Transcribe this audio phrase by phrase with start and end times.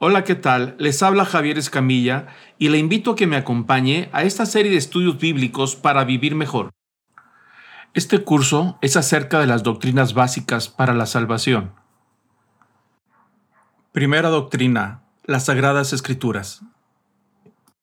[0.00, 0.74] Hola, ¿qué tal?
[0.78, 2.26] Les habla Javier Escamilla
[2.58, 6.34] y le invito a que me acompañe a esta serie de estudios bíblicos para vivir
[6.34, 6.70] mejor.
[7.94, 11.72] Este curso es acerca de las doctrinas básicas para la salvación.
[13.92, 16.62] Primera doctrina, las Sagradas Escrituras.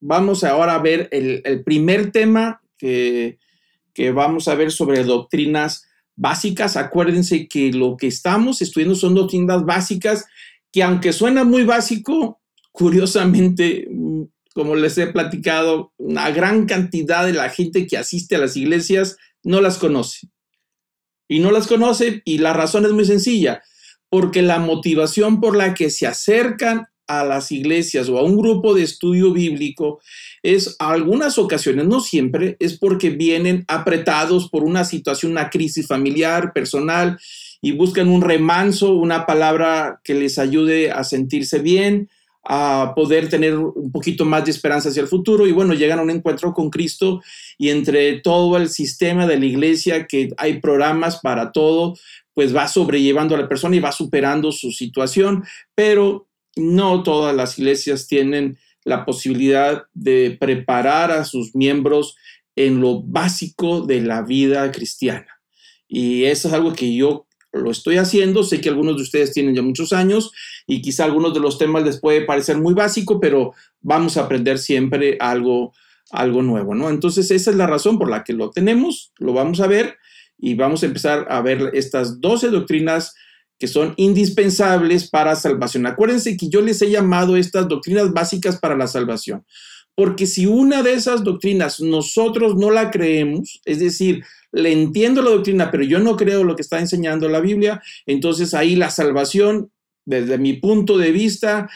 [0.01, 3.39] Vamos ahora a ver el, primer tema que,
[3.93, 5.87] que vamos a ver sobre doctrinas
[6.17, 6.75] básicas.
[6.75, 10.25] Acuérdense que lo que estamos estudiando son doctrinas básicas
[10.71, 12.41] que aunque suena muy básico,
[12.71, 14.23] curiosamente, mm,
[14.53, 19.17] como les he platicado, una gran cantidad de la gente que asiste a las iglesias
[19.43, 20.29] no las conoce.
[21.27, 23.61] Y no las conoce y la razón es muy sencilla,
[24.09, 28.73] porque la motivación por la que se acercan a las iglesias o a un grupo
[28.73, 30.01] de estudio bíblico
[30.43, 36.53] es algunas ocasiones, no siempre, es porque vienen apretados por una situación, una crisis familiar,
[36.53, 37.19] personal,
[37.61, 42.09] y buscan un remanso, una palabra que les ayude a sentirse bien,
[42.43, 46.01] a poder tener un poquito más de esperanza hacia el futuro y bueno, llegan a
[46.01, 47.21] un encuentro con Cristo
[47.57, 51.95] y entre todo el sistema de la iglesia que hay programas para todo,
[52.33, 55.43] pues va sobrellevando a la persona y va superando su situación,
[55.75, 62.15] pero no todas las iglesias tienen la posibilidad de preparar a sus miembros
[62.55, 65.41] en lo básico de la vida cristiana.
[65.87, 68.43] Y eso es algo que yo lo estoy haciendo.
[68.43, 70.31] Sé que algunos de ustedes tienen ya muchos años
[70.67, 74.57] y quizá algunos de los temas les puede parecer muy básico, pero vamos a aprender
[74.57, 75.73] siempre algo,
[76.11, 76.89] algo nuevo, ¿no?
[76.89, 79.97] Entonces, esa es la razón por la que lo tenemos, lo vamos a ver
[80.37, 83.13] y vamos a empezar a ver estas 12 doctrinas
[83.59, 85.85] que son indispensables para salvación.
[85.85, 89.45] Acuérdense que yo les he llamado estas doctrinas básicas para la salvación,
[89.93, 95.31] porque si una de esas doctrinas nosotros no la creemos, es decir, le entiendo la
[95.31, 99.71] doctrina, pero yo no creo lo que está enseñando la Biblia, entonces ahí la salvación,
[100.05, 101.69] desde mi punto de vista,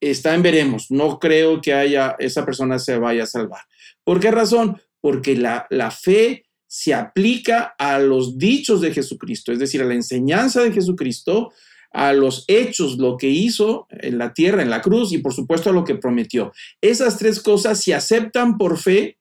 [0.00, 0.90] está en veremos.
[0.90, 3.62] No creo que haya, esa persona se vaya a salvar.
[4.04, 4.80] ¿Por qué razón?
[5.00, 9.94] Porque la, la fe se aplica a los dichos de Jesucristo, es decir, a la
[9.94, 11.52] enseñanza de Jesucristo,
[11.90, 15.70] a los hechos, lo que hizo en la tierra, en la cruz y por supuesto
[15.70, 16.52] a lo que prometió.
[16.82, 19.18] Esas tres cosas se aceptan por fe,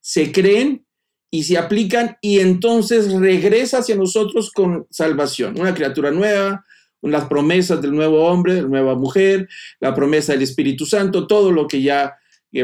[0.00, 0.84] se creen
[1.30, 6.64] y se aplican y entonces regresa hacia nosotros con salvación, una criatura nueva,
[7.02, 9.48] las promesas del nuevo hombre, de la nueva mujer,
[9.80, 12.16] la promesa del Espíritu Santo, todo lo que ya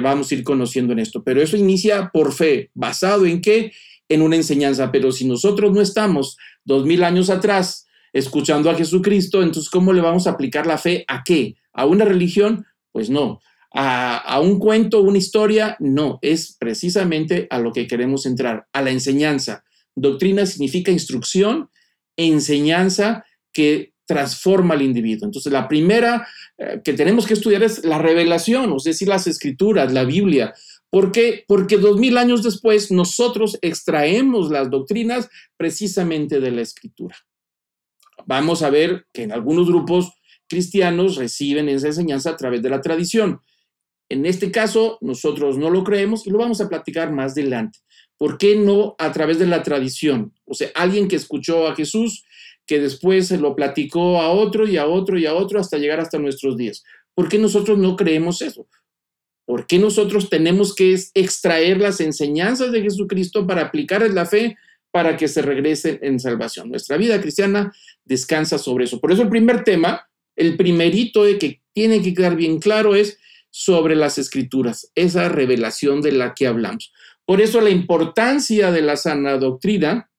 [0.02, 1.22] vamos a ir conociendo en esto.
[1.22, 3.72] Pero eso inicia por fe, basado en qué?
[4.08, 4.90] En una enseñanza.
[4.90, 10.00] Pero si nosotros no estamos dos mil años atrás escuchando a Jesucristo, entonces ¿cómo le
[10.00, 11.54] vamos a aplicar la fe a qué?
[11.72, 12.66] ¿A una religión?
[12.92, 13.40] Pues no
[13.76, 18.90] a, un cuento, una historia, no, es precisamente a lo que queremos entrar, a la
[18.90, 19.64] enseñanza.
[19.96, 21.70] Doctrina significa instrucción,
[22.16, 25.26] enseñanza que transforma al individuo.
[25.26, 26.26] Entonces, la primera
[26.56, 30.54] eh, que tenemos que estudiar es la revelación, es decir, las escrituras, la Biblia.
[30.88, 31.44] ¿Por qué?
[31.48, 37.16] Porque dos mil años después nosotros extraemos las doctrinas precisamente de la escritura.
[38.26, 40.12] Vamos a ver que en algunos grupos
[40.46, 43.40] cristianos reciben esa enseñanza a través de la tradición.
[44.14, 47.80] En este caso, nosotros no lo creemos y lo vamos a platicar más adelante.
[48.16, 50.32] ¿Por qué no a través de la tradición?
[50.44, 52.24] O sea, alguien que escuchó a Jesús,
[52.64, 55.98] que después se lo platicó a otro y a otro y a otro hasta llegar
[55.98, 56.84] hasta nuestros días.
[57.12, 58.68] ¿Por qué nosotros no creemos eso?
[59.46, 64.56] ¿Por qué nosotros tenemos que extraer las enseñanzas de Jesucristo para aplicar la fe
[64.92, 66.68] para que se regrese en salvación?
[66.68, 67.72] Nuestra vida cristiana
[68.04, 69.00] descansa sobre eso.
[69.00, 73.18] Por eso el primer tema, el primerito que tiene que quedar bien claro es
[73.56, 76.92] sobre las escrituras, esa revelación de la que hablamos.
[77.24, 80.10] Por eso la importancia de la sana doctrina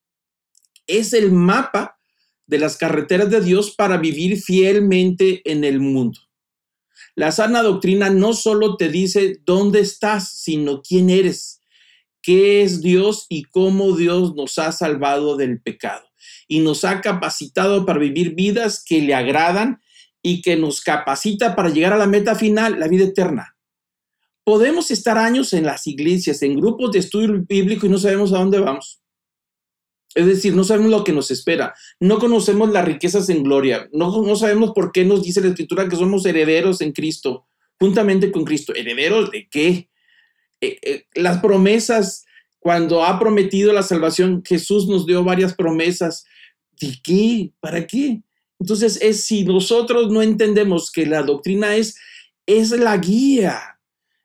[0.87, 1.99] es el mapa
[2.47, 6.17] de las carreteras de Dios para vivir fielmente en el mundo.
[7.13, 11.59] La sana doctrina no solo te dice dónde estás, sino quién eres,
[12.21, 16.07] qué es Dios y cómo Dios nos ha salvado del pecado
[16.47, 19.81] y nos ha capacitado para vivir vidas que le agradan
[20.27, 23.55] y que nos capacita para llegar a la meta final, la vida eterna.
[24.43, 28.39] Podemos estar años en las iglesias, en grupos de estudio bíblico y no sabemos a
[28.39, 29.03] dónde vamos.
[30.15, 34.23] Es decir, no sabemos lo que nos espera, no conocemos las riquezas en gloria, no,
[34.23, 37.45] no sabemos por qué nos dice la escritura que somos herederos en Cristo,
[37.79, 38.73] juntamente con Cristo.
[38.73, 39.89] ¿Herederos de qué?
[40.59, 42.25] Eh, eh, las promesas,
[42.57, 46.25] cuando ha prometido la salvación, Jesús nos dio varias promesas.
[46.81, 47.51] ¿De qué?
[47.59, 48.23] ¿Para qué?
[48.59, 51.95] Entonces, es si nosotros no entendemos que la doctrina es,
[52.45, 53.75] es la guía,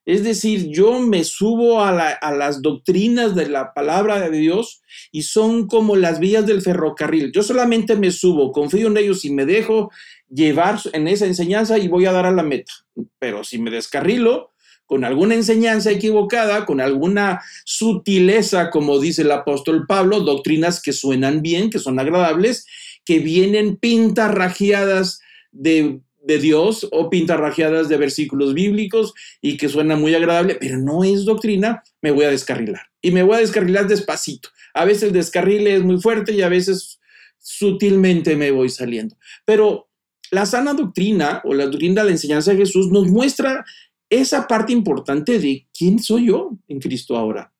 [0.06, 4.82] es decir, yo me subo a, a, las doctrinas de la palabra de Dios
[5.12, 7.30] y son como las vías del ferrocarril.
[7.32, 9.90] Yo solamente me subo, confío en ellos y me dejo
[10.28, 12.72] llevar en esa enseñanza y voy a dar a la meta.
[13.18, 14.50] Pero si me descarrilo
[14.86, 21.42] con alguna enseñanza equivocada, con alguna sutileza, como dice el apóstol Pablo, doctrinas que suenan
[21.42, 22.66] bien, que son agradables,
[23.04, 25.20] que vienen pintarrajeadas
[25.52, 31.04] de, de Dios o pintarrajeadas de versículos bíblicos y que suenan muy agradable, pero no
[31.04, 32.82] es doctrina, me voy a descarrilar.
[33.02, 34.50] Y me voy a descarrilar despacito.
[34.74, 37.00] A veces el descarrile es muy fuerte y a veces
[37.38, 39.16] sutilmente me voy saliendo.
[39.44, 39.88] Pero
[40.30, 43.64] la sana doctrina o la doctrina de la enseñanza de Jesús nos muestra
[44.08, 47.52] esa parte importante de quién soy yo en Cristo ahora.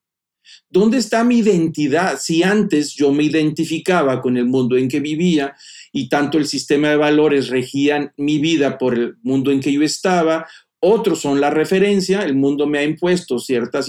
[0.69, 2.19] ¿Dónde está mi identidad?
[2.21, 5.55] Si antes yo me identificaba con el mundo en que vivía
[5.93, 9.83] y tanto el sistema de valores regían mi vida por el mundo en que yo
[9.83, 10.47] estaba,
[10.81, 13.87] otros son la referencia, el mundo me ha impuesto ciertas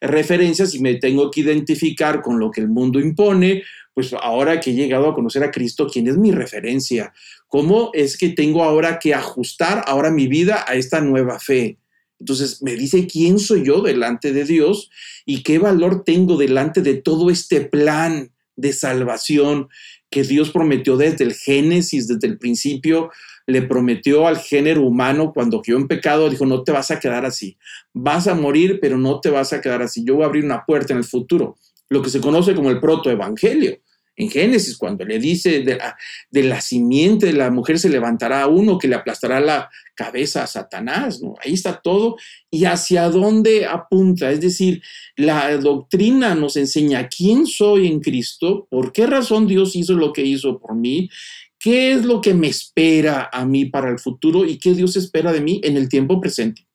[0.00, 3.62] referencias y me tengo que identificar con lo que el mundo impone,
[3.94, 7.12] pues ahora que he llegado a conocer a Cristo, ¿quién es mi referencia?
[7.46, 11.78] ¿Cómo es que tengo ahora que ajustar ahora mi vida a esta nueva fe?
[12.24, 14.88] Entonces me dice quién soy yo delante de Dios
[15.26, 19.68] y qué valor tengo delante de todo este plan de salvación
[20.08, 23.10] que Dios prometió desde el Génesis, desde el principio,
[23.46, 27.26] le prometió al género humano cuando quedó en pecado, dijo, no te vas a quedar
[27.26, 27.58] así,
[27.92, 30.64] vas a morir, pero no te vas a quedar así, yo voy a abrir una
[30.64, 31.58] puerta en el futuro,
[31.90, 33.76] lo que se conoce como el protoevangelio
[34.16, 38.86] en Génesis, cuando le dice de la, simiente de la mujer se levantará uno que
[38.86, 41.34] le aplastará la cabeza a Satanás, ¿no?
[41.42, 42.16] Ahí está todo
[42.50, 44.30] y hacia dónde apunta.
[44.30, 44.82] Es decir,
[45.16, 50.22] la doctrina nos enseña quién soy en Cristo, por qué razón Dios hizo lo que
[50.22, 51.10] hizo por mí,
[51.58, 55.32] qué es lo que me espera a mí para el futuro y qué Dios espera
[55.32, 56.68] de mí en el tiempo presente.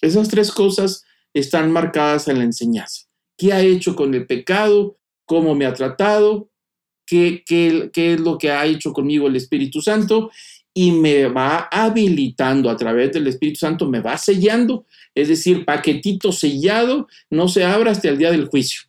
[0.00, 3.06] Esas tres cosas están marcadas en la enseñanza.
[3.36, 4.98] ¿Qué ha hecho con el pecado?
[5.24, 6.48] Cómo me ha tratado,
[7.06, 10.30] qué, qué, qué es lo que ha hecho conmigo el Espíritu Santo
[10.72, 16.32] y me va habilitando a través del Espíritu Santo, me va sellando, es decir, paquetito
[16.32, 18.82] sellado, no se abra hasta el día del juicio.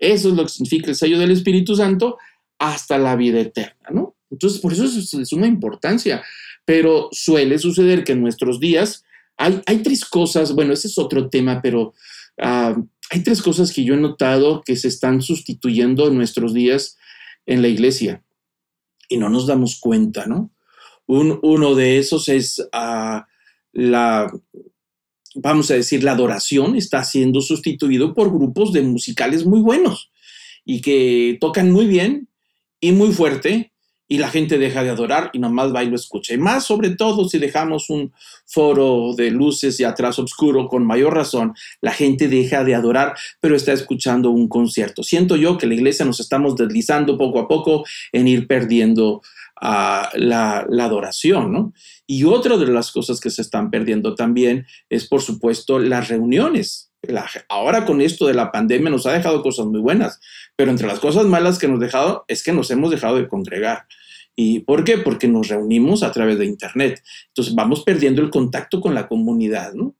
[0.00, 2.18] Eso es lo que significa el sello del Espíritu Santo
[2.58, 4.16] hasta la vida eterna, ¿no?
[4.30, 6.24] Entonces, por eso es, es una importancia,
[6.64, 9.04] pero suele suceder que en nuestros días
[9.36, 11.94] hay, hay tres cosas, bueno, ese es otro tema, pero
[12.38, 16.96] uh, hay tres cosas que yo he notado que se están sustituyendo en nuestros días
[17.46, 18.24] en la iglesia
[19.08, 20.50] y no nos damos cuenta, ¿no?
[21.06, 23.26] uno de esos es ah,
[23.72, 24.32] la,
[25.36, 30.10] vamos a decir, la adoración está siendo sustituido por grupos de musicales muy buenos
[30.64, 32.28] y que tocan muy bien
[32.80, 33.72] y muy fuerte
[34.08, 36.34] y la gente deja de adorar y nomás va y lo escucha.
[36.34, 38.12] Y más sobre todo si dejamos un
[38.44, 43.56] foro de luces y atrás oscuro, con mayor razón, la gente deja de adorar, pero
[43.56, 45.02] está escuchando un concierto.
[45.02, 49.22] Siento yo que la iglesia nos estamos deslizando poco a poco en ir perdiendo
[49.60, 51.72] uh, la, la, adoración, ¿no?
[52.06, 56.92] Y otra de las cosas que se están perdiendo también es, por supuesto, las reuniones.
[57.48, 60.20] Ahora con esto de la pandemia nos ha dejado cosas muy buenas,
[60.56, 63.28] pero entre las cosas malas que nos ha dejado es que nos hemos dejado de
[63.28, 63.86] congregar.
[64.34, 64.98] ¿Y por qué?
[64.98, 67.02] Porque nos reunimos a través de Internet.
[67.28, 69.94] Entonces vamos perdiendo el contacto con la comunidad, ¿no?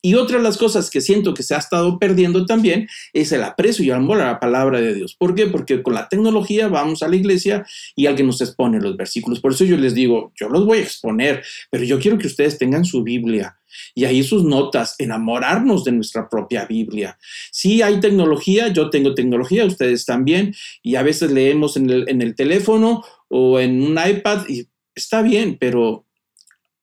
[0.00, 3.42] Y otra de las cosas que siento que se ha estado perdiendo también es el
[3.42, 5.16] aprecio y el amor a la palabra de Dios.
[5.18, 5.46] ¿Por qué?
[5.46, 7.66] Porque con la tecnología vamos a la iglesia
[7.96, 9.40] y alguien nos expone los versículos.
[9.40, 12.58] Por eso yo les digo, yo los voy a exponer, pero yo quiero que ustedes
[12.58, 13.58] tengan su Biblia
[13.94, 17.18] y ahí sus notas, enamorarnos de nuestra propia Biblia.
[17.50, 22.22] Si hay tecnología, yo tengo tecnología, ustedes también, y a veces leemos en el, en
[22.22, 26.04] el teléfono o en un iPad y está bien, pero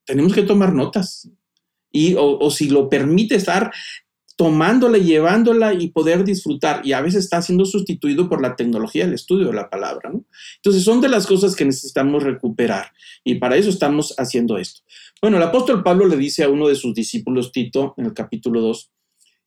[0.05, 1.29] tenemos que tomar notas.
[1.95, 3.71] Y, o, si lo permite estar
[4.35, 6.85] tomándola, llevándola y poder disfrutar.
[6.85, 10.11] Y a veces está siendo sustituido por la tecnología, el estudio de la palabra.
[10.57, 12.91] Entonces son de las cosas que necesitamos recuperar.
[13.23, 14.81] Y para eso estamos haciendo esto.
[15.21, 18.59] Bueno, el apóstol Pablo le dice a uno de sus discípulos, Tito, en el capítulo
[18.59, 18.91] 2,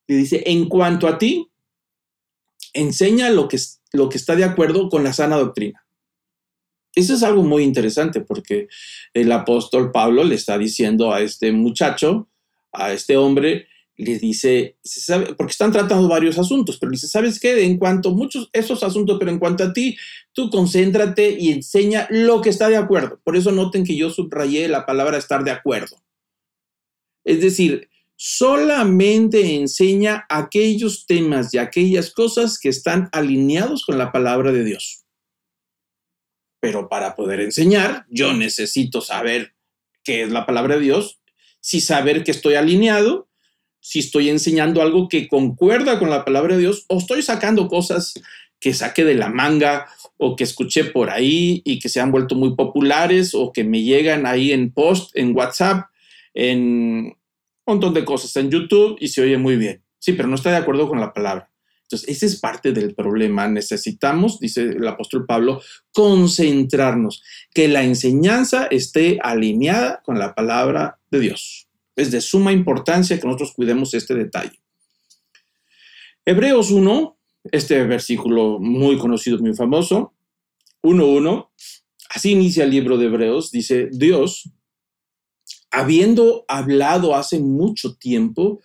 [0.06, 1.50] le dice, en cuanto a ti,
[2.72, 3.58] enseña lo que,
[3.92, 5.84] lo que está de acuerdo con la sana doctrina.
[6.94, 8.68] Eso es algo muy interesante porque
[9.14, 12.28] el apóstol Pablo le está diciendo a este muchacho,
[12.72, 13.66] a este hombre,
[13.98, 14.76] le dice,
[15.36, 17.64] porque están tratando varios asuntos, pero dice, ¿sabes qué?
[17.64, 19.96] En cuanto a muchos esos asuntos, pero en cuanto a ti,
[20.32, 23.20] tú concéntrate y enseña lo que está de acuerdo.
[23.24, 25.96] Por eso noten que yo subrayé la palabra estar de acuerdo.
[27.24, 34.52] Es decir, solamente enseña aquellos temas y aquellas cosas que están alineados con la palabra
[34.52, 35.04] de Dios.
[36.60, 39.54] Pero para poder enseñar, yo necesito saber
[40.04, 41.20] qué es la palabra de Dios,
[41.60, 43.28] si saber que estoy alineado,
[43.80, 48.14] si estoy enseñando algo que concuerda con la palabra de Dios o estoy sacando cosas
[48.60, 49.86] que saque de la manga
[50.16, 53.82] o que escuché por ahí y que se han vuelto muy populares o que me
[53.82, 55.86] llegan ahí en post, en WhatsApp,
[56.34, 57.14] en un
[57.66, 59.82] montón de cosas, en YouTube y se oye muy bien.
[59.98, 61.47] Sí, pero no está de acuerdo con la palabra.
[61.88, 63.48] Entonces, ese es parte del problema.
[63.48, 65.62] Necesitamos, dice el apóstol Pablo,
[65.94, 67.22] concentrarnos,
[67.54, 71.66] que la enseñanza esté alineada con la palabra de Dios.
[71.96, 74.60] Es de suma importancia que nosotros cuidemos este detalle.
[76.26, 77.16] Hebreos 1,
[77.52, 80.12] este versículo muy conocido, muy famoso,
[80.82, 81.48] 1.1,
[82.10, 84.50] así inicia el libro de Hebreos, dice, Dios,
[85.70, 88.60] habiendo hablado hace mucho tiempo,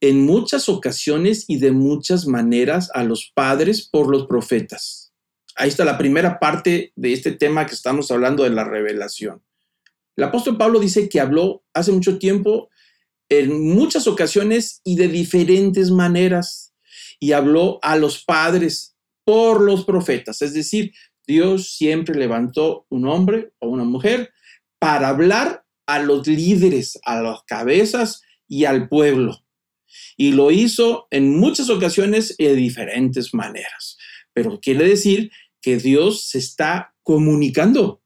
[0.00, 5.12] en muchas ocasiones y de muchas maneras a los padres por los profetas.
[5.56, 9.42] Ahí está la primera parte de este tema que estamos hablando de la revelación.
[10.16, 12.68] El apóstol Pablo dice que habló hace mucho tiempo
[13.28, 16.74] en muchas ocasiones y de diferentes maneras.
[17.18, 20.42] Y habló a los padres por los profetas.
[20.42, 20.92] Es decir,
[21.26, 24.32] Dios siempre levantó un hombre o una mujer
[24.78, 29.45] para hablar a los líderes, a las cabezas y al pueblo
[30.16, 33.96] y lo hizo en muchas ocasiones y de diferentes maneras.
[34.32, 38.02] Pero quiere decir que Dios se está comunicando.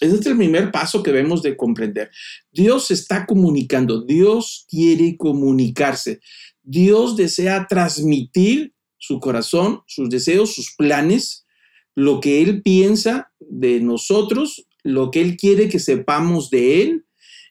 [0.00, 2.10] Ese es el primer paso que debemos de comprender.
[2.50, 6.20] Dios se está comunicando, Dios quiere comunicarse,
[6.62, 11.44] Dios desea transmitir su corazón, sus deseos, sus planes,
[11.94, 17.06] lo que Él piensa de nosotros, lo que Él quiere que sepamos de Él,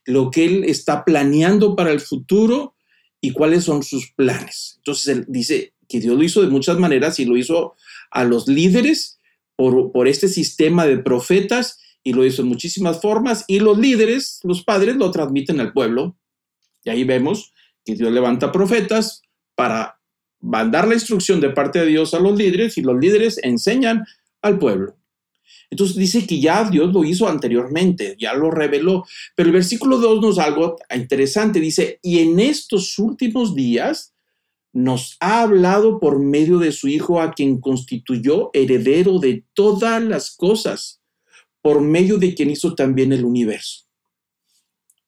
[0.05, 2.75] lo que Él está planeando para el futuro,
[3.21, 4.75] y cuáles son sus planes.
[4.77, 7.75] Entonces él dice que Dios lo hizo de muchas maneras y lo hizo
[8.09, 9.19] a los líderes
[9.55, 14.39] por, por este sistema de profetas y lo hizo en muchísimas formas y los líderes,
[14.43, 16.17] los padres, lo transmiten al pueblo.
[16.83, 17.53] Y ahí vemos
[17.85, 19.21] que Dios levanta profetas
[19.55, 19.99] para
[20.39, 24.05] mandar la instrucción de parte de Dios a los líderes y los líderes enseñan
[24.41, 24.95] al pueblo.
[25.71, 29.05] Entonces dice que ya Dios lo hizo anteriormente, ya lo reveló.
[29.35, 31.61] Pero el versículo 2 nos algo interesante.
[31.61, 34.13] Dice, y en estos últimos días
[34.73, 40.35] nos ha hablado por medio de su Hijo a quien constituyó heredero de todas las
[40.35, 41.01] cosas,
[41.61, 43.85] por medio de quien hizo también el universo.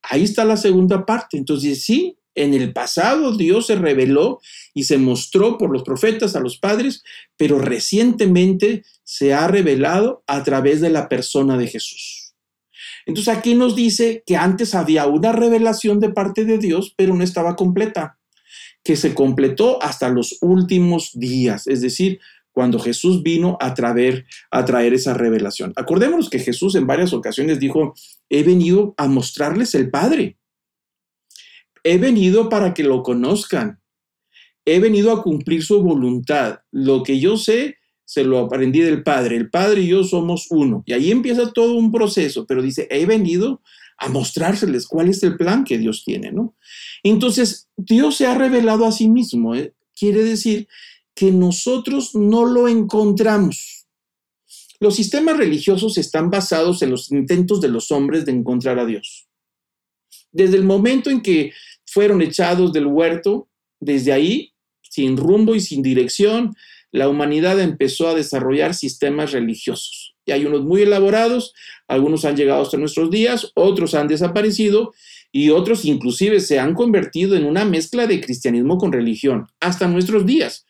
[0.02, 1.38] Ahí está la segunda parte.
[1.38, 4.40] Entonces, sí, en el pasado Dios se reveló
[4.74, 7.04] y se mostró por los profetas a los padres,
[7.38, 12.34] pero recientemente se ha revelado a través de la persona de Jesús.
[13.06, 17.24] Entonces aquí nos dice que antes había una revelación de parte de Dios, pero no
[17.24, 18.18] estaba completa,
[18.84, 22.20] que se completó hasta los últimos días, es decir,
[22.54, 25.74] cuando Jesús vino a traer, a traer esa revelación.
[25.76, 27.96] Acordémonos que Jesús en varias ocasiones dijo,
[28.30, 30.38] he venido a mostrarles el Padre.
[31.84, 33.80] He venido para que lo conozcan.
[34.66, 36.60] He venido a cumplir su voluntad.
[36.72, 39.36] Lo que yo sé, se lo aprendí del Padre.
[39.36, 40.84] El Padre y yo somos uno.
[40.86, 43.62] Y ahí empieza todo un proceso, pero dice, he venido
[43.98, 46.56] a mostrárseles cuál es el plan que Dios tiene, ¿no?
[47.04, 49.56] Entonces, Dios se ha revelado a sí mismo.
[49.56, 49.74] ¿eh?
[49.96, 50.68] Quiere decir
[51.16, 53.88] que nosotros no lo encontramos.
[54.80, 59.28] Los sistemas religiosos están basados en los intentos de los hombres de encontrar a Dios.
[60.32, 61.54] Desde el momento en que
[61.94, 63.48] fueron echados del huerto.
[63.80, 66.56] Desde ahí, sin rumbo y sin dirección,
[66.92, 70.16] la humanidad empezó a desarrollar sistemas religiosos.
[70.26, 71.54] Y hay unos muy elaborados,
[71.88, 74.94] algunos han llegado hasta nuestros días, otros han desaparecido
[75.32, 80.26] y otros inclusive se han convertido en una mezcla de cristianismo con religión, hasta nuestros
[80.26, 80.66] días.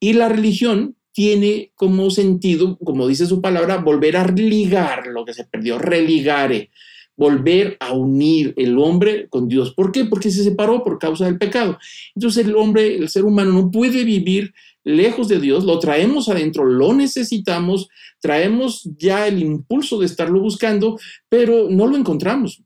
[0.00, 5.34] Y la religión tiene como sentido, como dice su palabra, volver a ligar lo que
[5.34, 6.70] se perdió, religare,
[7.16, 9.72] volver a unir el hombre con Dios.
[9.74, 10.04] ¿Por qué?
[10.04, 11.78] Porque se separó por causa del pecado.
[12.14, 14.52] Entonces el hombre, el ser humano no puede vivir
[14.84, 17.88] lejos de Dios, lo traemos adentro, lo necesitamos,
[18.20, 22.62] traemos ya el impulso de estarlo buscando, pero no lo encontramos.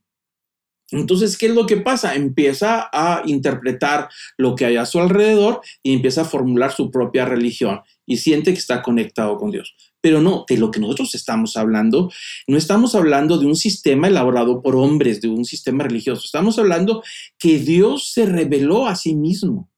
[0.91, 2.15] Entonces, ¿qué es lo que pasa?
[2.15, 7.27] Empieza a interpretar lo que hay a su alrededor y empieza a formular su propia
[7.27, 9.77] religión y siente que está conectado con Dios.
[10.01, 12.11] Pero no, de lo que nosotros estamos hablando,
[12.47, 16.23] no estamos hablando de un sistema elaborado por hombres, de un sistema religioso.
[16.25, 17.03] Estamos hablando
[17.39, 19.71] que Dios se reveló a sí mismo.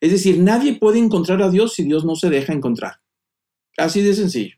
[0.00, 3.00] Es decir, nadie puede encontrar a Dios si Dios no se deja encontrar.
[3.76, 4.56] Así de sencillo.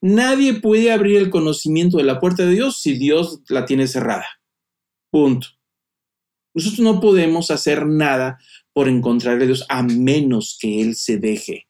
[0.00, 4.26] Nadie puede abrir el conocimiento de la puerta de Dios si Dios la tiene cerrada.
[5.10, 5.48] Punto.
[6.54, 8.38] Nosotros no podemos hacer nada
[8.72, 11.68] por encontrar a Dios a menos que Él se deje.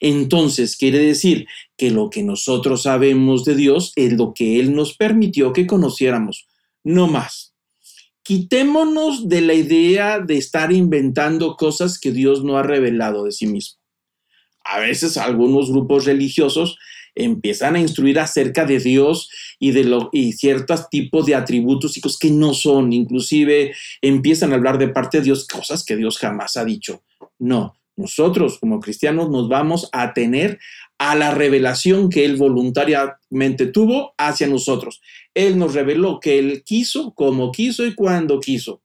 [0.00, 4.96] Entonces quiere decir que lo que nosotros sabemos de Dios es lo que Él nos
[4.96, 6.46] permitió que conociéramos,
[6.84, 7.54] no más.
[8.22, 13.46] Quitémonos de la idea de estar inventando cosas que Dios no ha revelado de sí
[13.46, 13.78] mismo.
[14.64, 16.76] a veces algunos grupos religiosos
[17.16, 22.30] empiezan a instruir acerca de Dios y de ciertos tipos de atributos y cosas que
[22.30, 26.64] no son, inclusive empiezan a hablar de parte de Dios cosas que Dios jamás ha
[26.64, 27.02] dicho.
[27.38, 30.58] No, nosotros como cristianos nos vamos a tener
[30.98, 35.00] a la revelación que Él voluntariamente tuvo hacia nosotros.
[35.34, 38.82] Él nos reveló que Él quiso, como quiso y cuando quiso.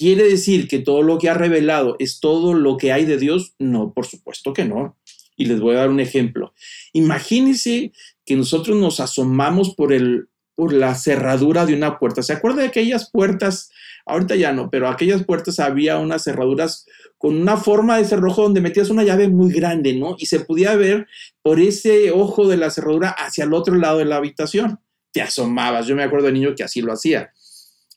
[0.00, 3.54] ¿Quiere decir que todo lo que ha revelado es todo lo que hay de Dios?
[3.58, 4.96] No, por supuesto que no.
[5.36, 6.54] Y les voy a dar un ejemplo.
[6.92, 7.92] Imagínense
[8.24, 12.22] que nosotros nos asomamos por, el, por la cerradura de una puerta.
[12.22, 13.70] ¿Se acuerda de aquellas puertas?
[14.06, 16.86] Ahorita ya no, pero aquellas puertas había unas cerraduras
[17.20, 20.16] con una forma de cerrojo donde metías una llave muy grande, ¿no?
[20.18, 21.06] Y se podía ver
[21.42, 24.80] por ese ojo de la cerradura hacia el otro lado de la habitación.
[25.12, 25.86] Te asomabas.
[25.86, 27.30] Yo me acuerdo de niño que así lo hacía.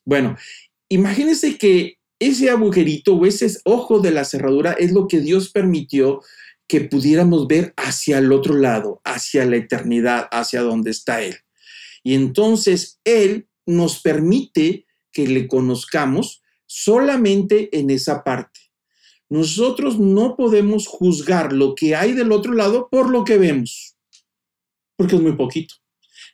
[0.04, 0.36] Bueno,
[0.90, 6.20] imagínense que ese agujerito o ese ojo de la cerradura es lo que Dios permitió
[6.68, 11.38] que pudiéramos ver hacia el otro lado, hacia la eternidad, hacia donde está Él.
[12.04, 18.63] Y entonces Él nos permite que le conozcamos solamente en esa parte.
[19.34, 23.96] Nosotros no podemos juzgar lo que hay del otro lado por lo que vemos,
[24.96, 25.74] porque es muy poquito.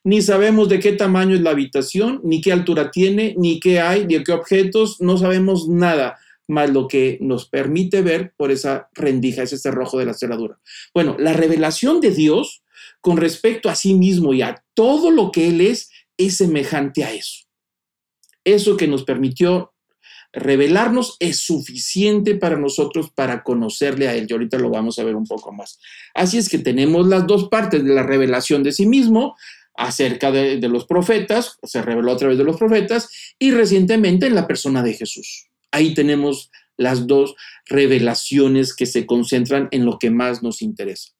[0.03, 4.05] Ni sabemos de qué tamaño es la habitación, ni qué altura tiene, ni qué hay,
[4.05, 9.43] ni qué objetos, no sabemos nada más lo que nos permite ver por esa rendija,
[9.43, 10.59] ese cerrojo de la cerradura.
[10.93, 12.63] Bueno, la revelación de Dios
[12.99, 17.13] con respecto a sí mismo y a todo lo que Él es, es semejante a
[17.13, 17.45] eso.
[18.43, 19.71] Eso que nos permitió
[20.31, 24.27] revelarnos es suficiente para nosotros para conocerle a Él.
[24.29, 25.79] Y ahorita lo vamos a ver un poco más.
[26.13, 29.35] Así es que tenemos las dos partes de la revelación de sí mismo
[29.75, 33.09] acerca de, de los profetas, se reveló a través de los profetas,
[33.39, 35.47] y recientemente en la persona de Jesús.
[35.71, 41.11] Ahí tenemos las dos revelaciones que se concentran en lo que más nos interesa.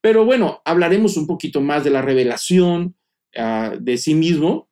[0.00, 2.96] Pero bueno, hablaremos un poquito más de la revelación
[3.36, 4.67] ah, de sí mismo.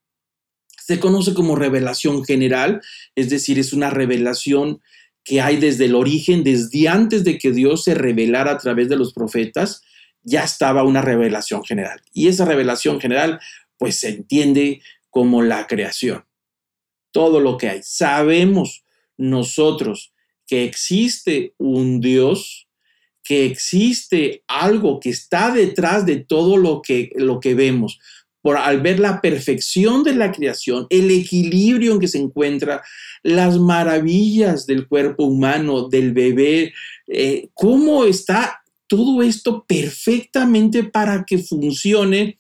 [0.87, 2.81] Se conoce como revelación general,
[3.17, 4.81] es decir, es una revelación
[5.25, 8.97] que hay desde el origen, desde antes de que Dios se revelara a través de
[8.97, 9.83] los profetas,
[10.23, 12.01] ya estaba una revelación general.
[12.13, 13.41] Y esa revelación general,
[13.79, 16.25] pues se entiende como la creación.
[17.11, 17.81] Todo lo que hay.
[17.83, 18.85] Sabemos
[19.17, 20.13] nosotros
[20.47, 22.69] que existe un Dios,
[23.25, 27.99] que existe algo que está detrás de todo lo que, lo que vemos.
[28.47, 32.81] Por, al ver la perfección de la creación, el equilibrio en que se encuentra,
[33.25, 36.73] las maravillas del cuerpo humano, del bebé,
[37.09, 42.39] eh, cómo está todo esto perfectamente para que funcione,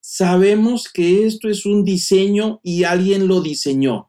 [0.00, 4.08] sabemos que esto es un diseño y alguien lo diseñó.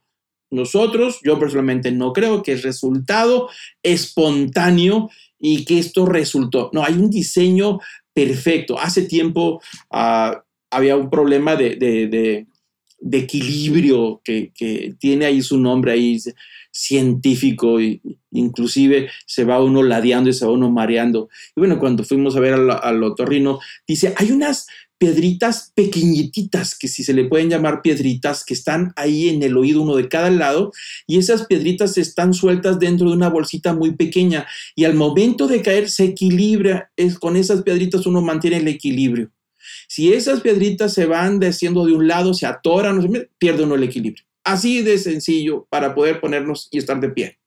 [0.52, 3.50] Nosotros, yo personalmente no creo que es resultado
[3.82, 6.70] espontáneo y que esto resultó.
[6.72, 7.80] No, hay un diseño
[8.14, 8.78] perfecto.
[8.78, 12.48] Hace tiempo ah, había un problema de,
[13.12, 14.52] equilibrio que,
[15.00, 16.18] tiene ahí su nombre ahí
[16.72, 21.30] científico, y, inclusive se va uno ladeando y se va uno mareando.
[21.56, 24.68] Y bueno, cuando fuimos a ver al, al otorrino, dice, hay unas
[25.02, 29.82] piedritas pequeñititas, que si se le pueden llamar piedritas, que están ahí en el oído
[29.82, 30.72] uno de cada lado,
[31.08, 35.64] y esas piedritas están sueltas dentro de una bolsita muy pequeña, y al momento de
[35.64, 39.32] caer se equilibra, es, con esas piedritas uno mantiene el equilibrio.
[39.88, 44.26] Si esas piedritas se van desciendo de un lado, se atoran, pierde uno el equilibrio.
[44.44, 47.40] Así de sencillo para poder ponernos y estar de pie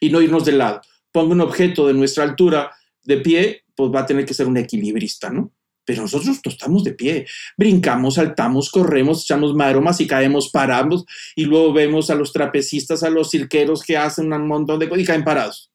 [0.00, 0.80] y no irnos de lado.
[1.10, 2.70] Ponga un objeto de nuestra altura
[3.04, 5.52] de pie, pues va a tener que ser un equilibrista, ¿no?
[5.88, 11.72] pero nosotros estamos de pie, brincamos, saltamos, corremos, echamos maromas y caemos, paramos y luego
[11.72, 15.24] vemos a los trapecistas, a los cirqueros que hacen un montón de cosas y caen
[15.24, 15.72] parados.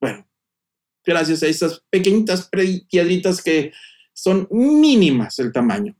[0.00, 0.26] Bueno,
[1.06, 2.50] gracias a esas pequeñitas
[2.90, 3.70] piedritas que
[4.12, 5.96] son mínimas el tamaño.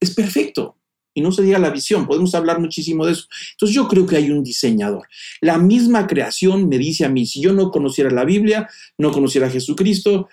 [0.00, 0.78] Es perfecto.
[1.14, 3.26] Y no se diga la visión, podemos hablar muchísimo de eso.
[3.52, 5.06] Entonces yo creo que hay un diseñador.
[5.40, 9.48] La misma creación me dice a mí, si yo no conociera la Biblia, no conociera
[9.48, 10.28] a Jesucristo,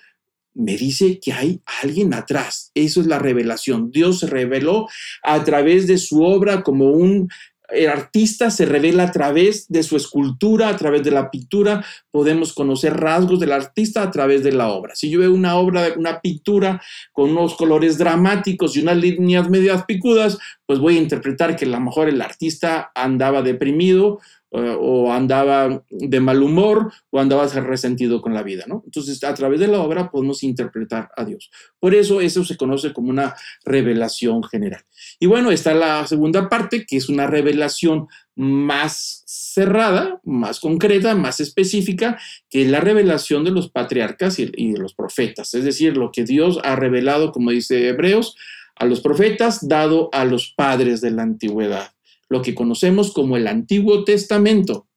[0.53, 2.71] me dice que hay alguien atrás.
[2.73, 3.91] Eso es la revelación.
[3.91, 4.88] Dios se reveló
[5.23, 7.29] a través de su obra como un
[7.71, 11.86] el artista se revela a través de su escultura, a través de la pintura.
[12.12, 14.95] Podemos conocer rasgos del artista a través de la obra.
[14.95, 19.86] Si yo veo una obra, una pintura con unos colores dramáticos y unas líneas medias
[19.86, 24.19] picudas, pues voy a interpretar que a lo mejor el artista andaba deprimido
[24.51, 28.81] o andaba de mal humor o andaba resentido con la vida, ¿no?
[28.85, 31.51] Entonces, a través de la obra podemos interpretar a Dios.
[31.79, 34.81] Por eso eso se conoce como una revelación general.
[35.19, 41.39] Y bueno, está la segunda parte, que es una revelación más cerrada, más concreta, más
[41.39, 45.53] específica, que es la revelación de los patriarcas y, de los profetas.
[45.53, 48.35] Es decir, lo que Dios ha revelado, como dice Hebreos,
[48.75, 51.91] a los profetas, dado a los padres de la antigüedad
[52.30, 54.88] lo que conocemos como el Antiguo Testamento.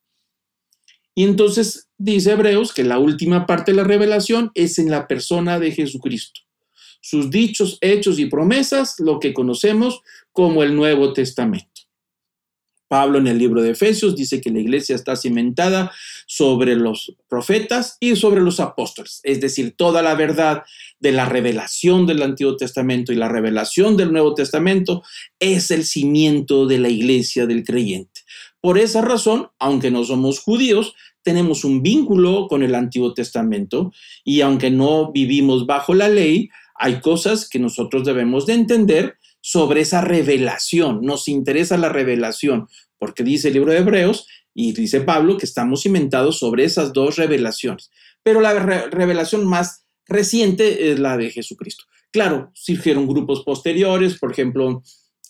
[1.15, 5.59] Y entonces dice Hebreos que la última parte de la revelación es en la persona
[5.59, 6.41] de Jesucristo.
[7.01, 11.73] Sus dichos, hechos y promesas, lo que conocemos como el Nuevo Testamento.
[12.93, 15.91] Pablo en el libro de Efesios dice que la iglesia está cimentada
[16.27, 20.63] sobre los profetas y sobre los apóstoles, es decir, toda la verdad
[21.03, 25.03] de la revelación del Antiguo Testamento y la revelación del Nuevo Testamento
[25.41, 28.21] es el cimiento de la iglesia del creyente.
[28.61, 33.93] Por esa razón, aunque no somos judíos, tenemos un vínculo con el Antiguo Testamento
[34.25, 39.81] y aunque no vivimos bajo la ley, hay cosas que nosotros debemos de entender sobre
[39.81, 41.01] esa revelación.
[41.03, 45.83] Nos interesa la revelación, porque dice el libro de Hebreos y dice Pablo que estamos
[45.83, 47.91] cimentados sobre esas dos revelaciones.
[48.23, 49.83] Pero la revelación más
[50.13, 51.85] reciente es la de Jesucristo.
[52.11, 54.83] Claro, surgieron grupos posteriores, por ejemplo,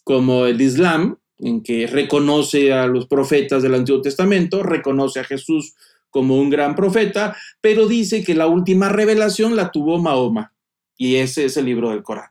[0.04, 5.74] como el Islam, en que reconoce a los profetas del Antiguo Testamento, reconoce a Jesús
[6.10, 10.52] como un gran profeta, pero dice que la última revelación la tuvo Mahoma,
[10.96, 12.30] y ese es el libro del Corán.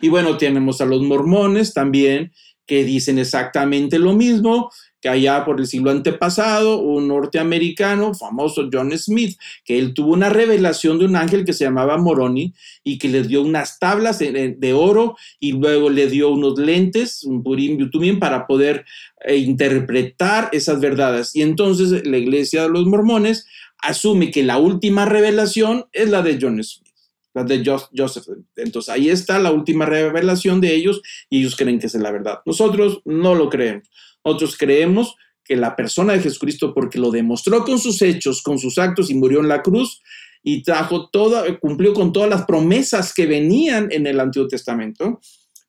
[0.00, 2.32] Y bueno, tenemos a los mormones también,
[2.66, 8.96] que dicen exactamente lo mismo, que allá por el siglo antepasado, un norteamericano famoso, John
[8.98, 12.52] Smith, que él tuvo una revelación de un ángel que se llamaba Moroni
[12.84, 17.42] y que le dio unas tablas de, oro y luego le dio unos lentes, un
[17.42, 18.84] purim yutumim, para poder
[19.24, 21.34] eh, interpretar esas verdades.
[21.34, 23.46] Y entonces la iglesia de los mormones
[23.78, 26.90] asume que la última revelación es la de John Smith
[27.32, 28.24] la de Joseph.
[28.56, 32.40] Entonces ahí está la última revelación de ellos y ellos creen que es la verdad.
[32.44, 33.88] Nosotros no lo creemos.
[34.24, 38.78] Nosotros creemos que la persona de Jesucristo, porque lo demostró con sus hechos, con sus
[38.78, 40.00] actos y murió en la cruz
[40.42, 45.20] y trajo toda, cumplió con todas las promesas que venían en el Antiguo Testamento.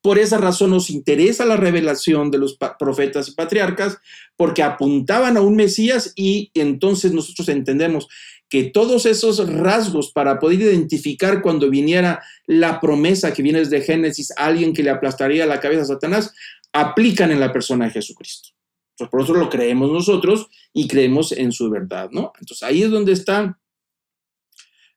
[0.02, 3.98] Por esa razón nos interesa la revelación de los profetas y patriarcas,
[4.36, 8.08] porque apuntaban a un Mesías y entonces nosotros entendemos
[8.50, 14.34] que todos esos rasgos para poder identificar cuando viniera la promesa que viene desde Génesis,
[14.36, 16.34] alguien que le aplastaría la cabeza a Satanás,
[16.74, 18.50] aplican en la persona de Jesucristo.
[18.92, 22.34] Entonces, por eso lo creemos nosotros y creemos en su verdad, ¿no?
[22.40, 23.60] Entonces, ahí es donde está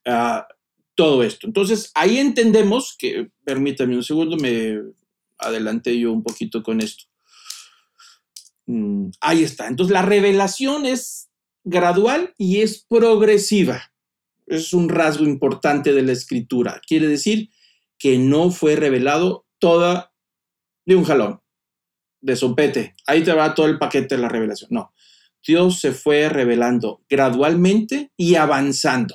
[0.06, 0.46] ah,
[0.94, 1.46] todo esto.
[1.46, 4.80] Entonces, ahí entendemos que, permítame un segundo, me
[5.38, 7.04] adelanté yo un poquito con esto.
[8.66, 9.68] Mm, ahí está.
[9.68, 11.30] Entonces, la revelación es
[11.64, 13.92] gradual y es progresiva.
[14.46, 16.80] Es un rasgo importante de la escritura.
[16.86, 17.50] Quiere decir
[17.98, 20.12] que no fue revelado toda
[20.84, 21.40] de un jalón,
[22.24, 22.94] de sopete.
[23.06, 24.68] Ahí te va todo el paquete de la revelación.
[24.72, 24.94] No.
[25.46, 29.14] Dios se fue revelando gradualmente y avanzando.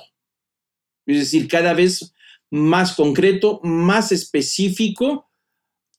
[1.06, 2.14] Es decir, cada vez
[2.50, 5.28] más concreto, más específico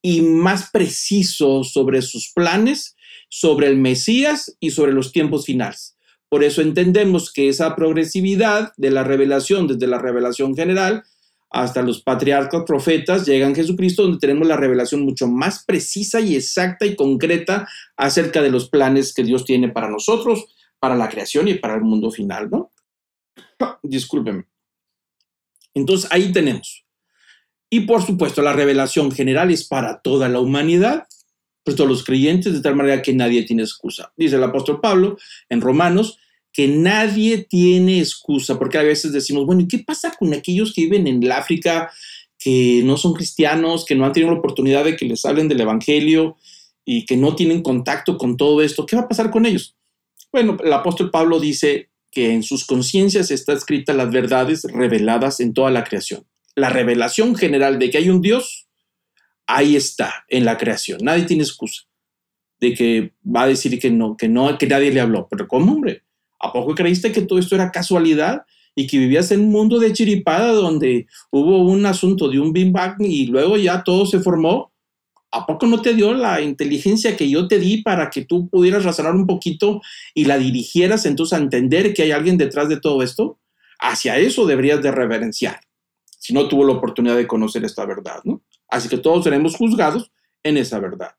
[0.02, 2.95] y más preciso sobre sus planes,
[3.30, 5.97] sobre el Mesías y sobre los tiempos finales.
[6.30, 11.04] Por eso entendemos que esa progresividad de la revelación, desde la revelación general
[11.51, 16.85] hasta los patriarcas, profetas, llegan Jesucristo, donde tenemos la revelación mucho más precisa y exacta
[16.85, 20.45] y concreta acerca de los planes que Dios tiene para nosotros,
[20.79, 22.71] para la creación y para el mundo final, ¿no?
[23.83, 24.45] Discúlpenme.
[25.73, 26.85] Entonces ahí tenemos.
[27.69, 31.07] Y por supuesto, la revelación general es para toda la humanidad,
[31.63, 34.13] pues todos los creyentes, de tal manera que nadie tiene excusa.
[34.15, 35.17] Dice el apóstol Pablo
[35.49, 36.17] en Romanos
[36.53, 40.81] que nadie tiene excusa, porque a veces decimos, bueno, ¿y qué pasa con aquellos que
[40.81, 41.91] viven en el África,
[42.37, 45.61] que no son cristianos, que no han tenido la oportunidad de que les hablen del
[45.61, 46.37] Evangelio
[46.83, 48.85] y que no tienen contacto con todo esto?
[48.85, 49.75] ¿Qué va a pasar con ellos?
[50.31, 55.53] Bueno, el apóstol Pablo dice que en sus conciencias está escrita las verdades reveladas en
[55.53, 56.25] toda la creación.
[56.55, 58.67] La revelación general de que hay un Dios
[59.47, 60.99] ahí está en la creación.
[61.03, 61.83] Nadie tiene excusa
[62.59, 65.27] de que va a decir que no, que no, que nadie le habló.
[65.29, 66.03] Pero ¿cómo, hombre?
[66.41, 69.93] ¿A poco creíste que todo esto era casualidad y que vivías en un mundo de
[69.93, 74.71] chiripada donde hubo un asunto de un Big y luego ya todo se formó?
[75.32, 78.84] ¿A poco no te dio la inteligencia que yo te di para que tú pudieras
[78.84, 79.82] razonar un poquito
[80.13, 83.39] y la dirigieras entonces a entender que hay alguien detrás de todo esto?
[83.80, 85.62] Hacia eso deberías de reverenciar,
[86.19, 88.41] si no tuvo la oportunidad de conocer esta verdad, ¿no?
[88.67, 90.12] Así que todos seremos juzgados
[90.43, 91.12] en esa verdad.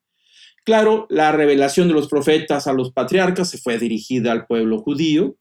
[0.65, 5.37] Claro, la revelación de los profetas a los patriarcas se fue dirigida al pueblo judío,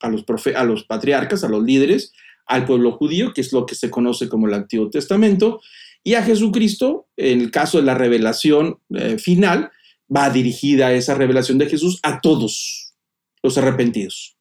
[0.00, 2.12] a los, a los patriarcas, a los líderes,
[2.46, 5.60] al pueblo judío, que es lo que se conoce como el Antiguo Testamento,
[6.02, 9.70] y a Jesucristo, en el caso de la revelación eh, final,
[10.14, 12.94] va dirigida esa revelación de Jesús a todos
[13.42, 14.36] los arrepentidos.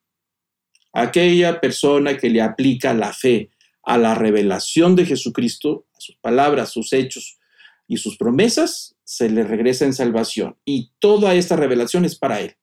[0.94, 3.52] Aquella persona que le aplica la fe
[3.84, 7.40] a la revelación de Jesucristo, a sus palabras, sus hechos
[7.88, 10.56] y sus promesas, se le regresa en salvación.
[10.64, 12.56] Y toda esta revelación es para él.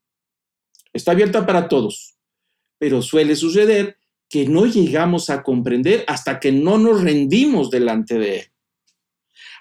[0.94, 2.16] Está abierta para todos,
[2.78, 3.98] pero suele suceder
[4.30, 8.46] que no llegamos a comprender hasta que no nos rendimos delante de él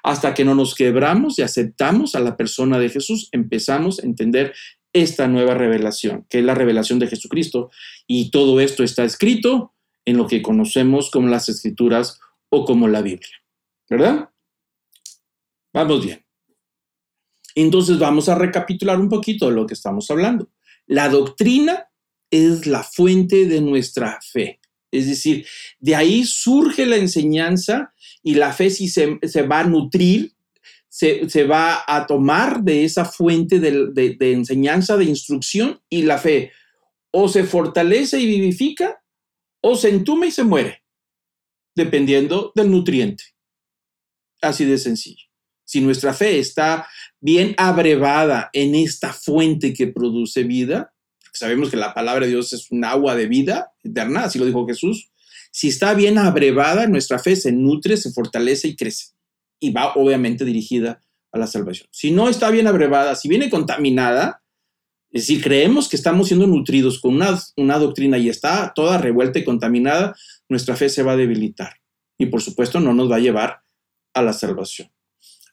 [0.04, 4.54] hasta que no nos quebramos y aceptamos a la persona de Jesús, empezamos a entender
[4.94, 7.72] esta nueva revelación, que es la revelación de Jesucristo.
[8.08, 9.74] Y todo esto está escrito
[10.06, 13.44] en lo que conocemos como las escrituras o como la Biblia.
[13.90, 14.30] ¿Verdad?
[15.74, 16.27] Vamos bien.
[17.64, 20.52] Entonces vamos a recapitular un poquito de lo que estamos hablando.
[20.86, 21.90] La doctrina
[22.30, 24.60] es la fuente de nuestra fe.
[24.92, 25.44] Es decir,
[25.80, 27.92] de ahí surge la enseñanza
[28.22, 29.18] y la fe si se,
[29.50, 30.34] va a nutrir,
[30.88, 36.52] se, va a tomar de esa fuente de, enseñanza, de instrucción, y la fe
[37.10, 39.02] o se fortalece y vivifica,
[39.62, 40.84] o se entume y se muere,
[41.74, 43.24] dependiendo del nutriente.
[44.44, 45.27] Así de sencillo.
[45.68, 46.88] Si nuestra fe está
[47.20, 50.94] bien abrevada en esta fuente que produce vida,
[51.34, 54.66] sabemos que la palabra de Dios es un agua de vida eterna, así lo dijo
[54.66, 55.12] Jesús,
[55.52, 59.08] si está bien abrevada, nuestra fe se nutre, se fortalece y crece.
[59.60, 61.02] Y va obviamente dirigida
[61.34, 61.90] a la salvación.
[61.92, 64.42] Si no está bien abrevada, si viene contaminada,
[65.12, 69.40] es decir, creemos que estamos siendo nutridos con una, una doctrina y está toda revuelta
[69.40, 70.16] y contaminada,
[70.48, 71.74] nuestra fe se va a debilitar.
[72.18, 73.64] Y por supuesto no nos va a llevar
[74.14, 74.90] a la salvación.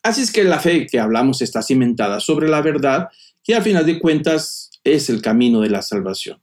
[0.05, 3.09] Así es que la fe que hablamos está cimentada sobre la verdad,
[3.43, 6.43] que al final de cuentas es el camino de la salvación.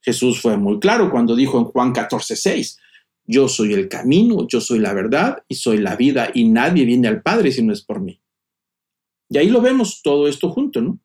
[0.00, 2.78] Jesús fue muy claro cuando dijo en Juan 14, 6,
[3.26, 7.06] yo soy el camino, yo soy la verdad y soy la vida y nadie viene
[7.08, 8.18] al Padre si no es por mí.
[9.28, 10.98] Y ahí lo vemos todo esto junto, ¿no?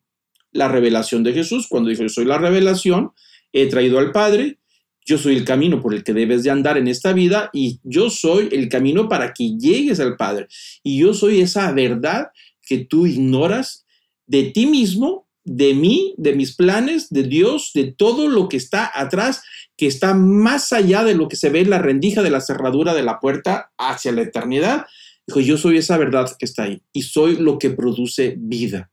[0.50, 3.12] La revelación de Jesús, cuando dijo yo soy la revelación,
[3.52, 4.58] he traído al Padre,
[5.04, 8.10] yo soy el camino por el que debes de andar en esta vida y yo
[8.10, 10.48] soy el camino para que llegues al Padre.
[10.82, 12.28] Y yo soy esa verdad
[12.62, 13.84] que tú ignoras
[14.26, 18.90] de ti mismo de mí, de mis planes, de Dios, de todo lo que está
[18.94, 19.42] atrás,
[19.76, 22.94] que está más allá de lo que se ve en la rendija de la cerradura
[22.94, 24.86] de la puerta hacia la eternidad.
[25.26, 28.92] Dijo, yo soy esa verdad que está ahí y soy lo que produce vida.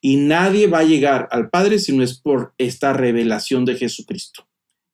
[0.00, 4.47] Y nadie va a llegar al Padre si no es por esta revelación de Jesucristo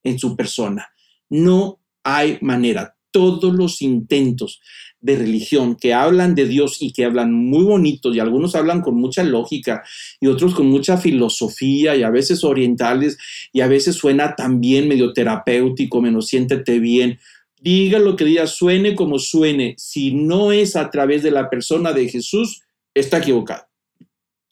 [0.05, 0.89] en su persona.
[1.29, 2.97] No hay manera.
[3.11, 4.61] Todos los intentos
[5.01, 8.95] de religión que hablan de Dios y que hablan muy bonito y algunos hablan con
[8.95, 9.85] mucha lógica
[10.19, 13.19] y otros con mucha filosofía y a veces orientales
[13.53, 17.19] y a veces suena también medio terapéutico, menos siéntete bien.
[17.61, 19.75] Diga lo que diga, suene como suene.
[19.77, 22.63] Si no es a través de la persona de Jesús,
[22.95, 23.67] está equivocado.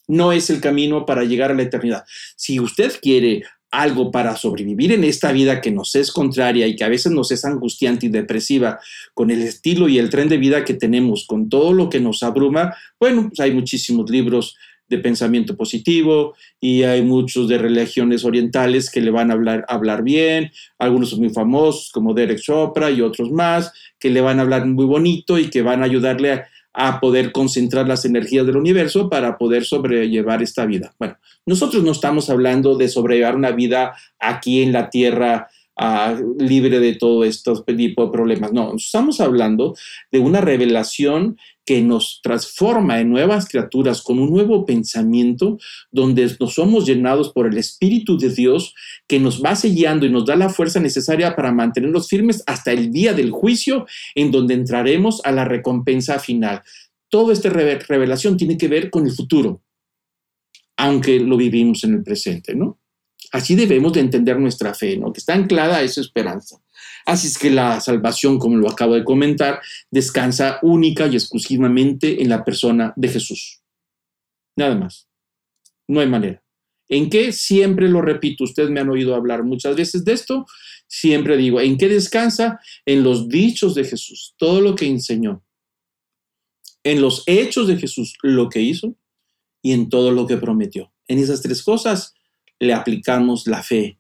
[0.07, 2.05] No es el camino para llegar a la eternidad.
[2.37, 6.85] Si usted quiere algo para sobrevivir en esta vida que nos es contraria y que
[6.85, 8.79] a veces nos es angustiante y depresiva,
[9.15, 12.23] con el estilo y el tren de vida que tenemos, con todo lo que nos
[12.23, 14.57] abruma, bueno, pues hay muchísimos libros
[14.93, 20.03] de pensamiento positivo y hay muchos de religiones orientales que le van a hablar, hablar
[20.03, 24.67] bien, algunos muy famosos como Derek Chopra y otros más, que le van a hablar
[24.67, 29.11] muy bonito y que van a ayudarle a, a poder concentrar las energías del universo
[29.11, 30.95] para poder sobrellevar esta vida.
[30.99, 35.49] Bueno, nosotros no estamos hablando de sobrellevar una vida aquí en la Tierra
[36.39, 38.53] libre de todo este tipo de problemas.
[38.53, 39.75] No, estamos hablando
[40.11, 45.59] de una revelación que nos transforma en nuevas criaturas con un nuevo pensamiento
[45.91, 48.75] donde nos somos llenados por el Espíritu de Dios
[49.07, 52.91] que nos va sellando y nos da la fuerza necesaria para mantenernos firmes hasta el
[52.91, 56.63] día del juicio en donde entraremos a la recompensa final.
[57.09, 59.63] Toda esta revelación tiene que ver con el futuro,
[60.77, 62.82] aunque lo vivimos en el presente, ¿no?
[63.31, 65.13] Así debemos de entender nuestra fe, ¿no?
[65.13, 66.61] Que está anclada a esa esperanza.
[67.07, 72.29] Así es que la salvación, como lo acabo de comentar, descansa única y exclusivamente en
[72.29, 73.61] la persona de Jesús.
[74.57, 75.09] Nada más.
[75.89, 76.43] No hay manera.
[76.89, 77.33] ¿En qué?
[77.33, 80.47] Siempre lo repito, ustedes me han oído hablar muchas veces de esto,
[80.87, 82.61] siempre digo, ¿en qué descansa?
[82.85, 85.43] En los dichos de Jesús, todo lo que enseñó,
[86.85, 88.95] en los hechos de Jesús, lo que hizo
[89.63, 90.93] y en todo lo que prometió.
[91.09, 92.15] En esas tres cosas
[92.65, 93.99] le aplicamos la fe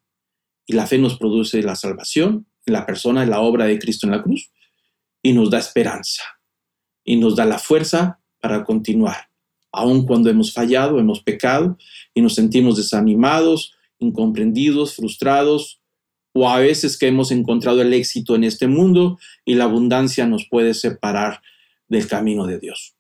[0.66, 4.22] y la fe nos produce la salvación la persona, la obra de Cristo en la
[4.22, 4.52] cruz
[5.20, 6.22] y nos da esperanza
[7.04, 9.32] y nos da la fuerza para continuar
[9.72, 11.78] aun cuando hemos fallado, hemos pecado
[12.14, 15.80] y nos sentimos desanimados, incomprendidos, frustrados,
[16.34, 20.46] o a veces que hemos encontrado el éxito en este mundo y la abundancia nos
[20.46, 21.42] puede separar
[21.88, 22.94] del camino de Dios.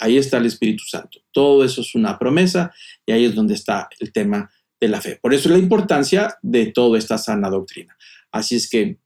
[0.00, 1.20] Ahí está el Espíritu Santo.
[1.32, 2.72] Todo eso es una promesa
[3.04, 5.18] y ahí es donde está el tema de la fe.
[5.20, 7.96] Por eso la importancia de toda esta sana doctrina.
[8.30, 8.98] Así es que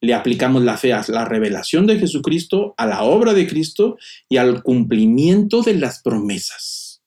[0.00, 3.96] le aplicamos la fe a la revelación de Jesucristo, a la obra de Cristo
[4.28, 7.02] y al cumplimiento de las promesas.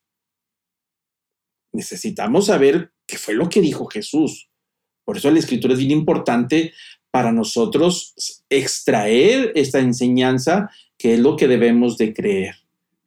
[1.73, 4.49] Necesitamos saber qué fue lo que dijo Jesús.
[5.05, 6.73] Por eso la escritura es bien importante
[7.11, 8.15] para nosotros
[8.49, 12.55] extraer esta enseñanza que es lo que debemos de creer.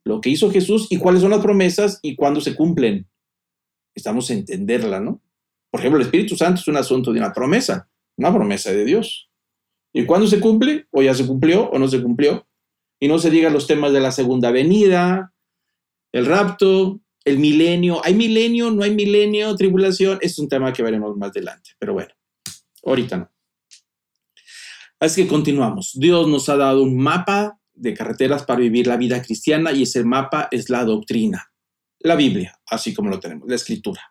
[0.05, 3.10] Lo que hizo Jesús y cuáles son las promesas y cuándo se cumplen.
[4.01, 5.21] Estamos a entenderla, ¿no?
[5.71, 9.31] Por ejemplo, el Espíritu Santo es un asunto de una promesa, una promesa de Dios.
[9.93, 10.87] ¿Y cuándo se cumple?
[10.91, 12.47] O ya se cumplió o no se cumplió.
[12.99, 15.35] Y no se digan los temas de la segunda venida,
[16.13, 18.01] el rapto, el milenio.
[18.05, 18.71] ¿Hay milenio?
[18.71, 19.55] ¿No hay milenio?
[19.55, 20.19] ¿Tribulación?
[20.23, 21.73] Es un tema que veremos más adelante.
[21.79, 22.13] Pero bueno,
[22.85, 23.31] ahorita no.
[24.99, 25.93] Así que continuamos.
[25.95, 30.05] Dios nos ha dado un mapa de carreteras para vivir la vida cristiana y ese
[30.05, 31.50] mapa es la doctrina,
[32.01, 34.03] la Biblia, así como lo tenemos, la escritura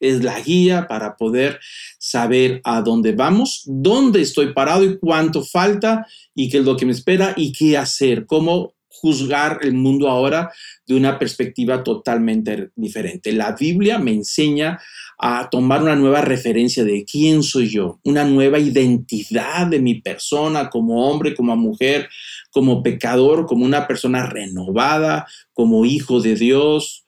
[0.00, 1.58] es la guía para poder
[1.98, 6.86] saber a dónde vamos, dónde estoy parado y cuánto falta y qué es lo que
[6.86, 10.50] me espera y qué hacer, cómo juzgar el mundo ahora
[10.86, 13.32] de una perspectiva totalmente diferente.
[13.32, 14.80] La Biblia me enseña
[15.18, 20.68] a tomar una nueva referencia de quién soy yo, una nueva identidad de mi persona
[20.68, 22.08] como hombre, como mujer,
[22.50, 27.06] como pecador, como una persona renovada, como hijo de Dios,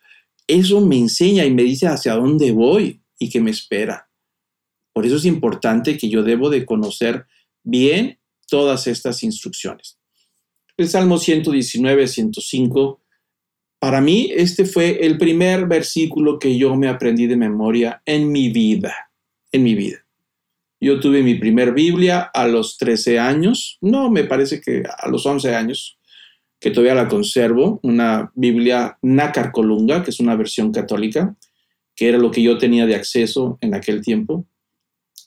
[0.48, 4.08] eso me enseña y me dice hacia dónde voy y qué me espera.
[4.94, 7.26] Por eso es importante que yo debo de conocer
[7.62, 8.18] bien
[8.48, 9.98] todas estas instrucciones.
[10.78, 13.02] El Salmo 119, 105,
[13.78, 18.50] para mí este fue el primer versículo que yo me aprendí de memoria en mi
[18.50, 19.10] vida,
[19.52, 20.04] en mi vida.
[20.80, 25.26] Yo tuve mi primer Biblia a los 13 años, no, me parece que a los
[25.26, 25.98] 11 años,
[26.60, 31.36] que todavía la conservo, una Biblia Nácar Colunga, que es una versión católica,
[31.94, 34.46] que era lo que yo tenía de acceso en aquel tiempo.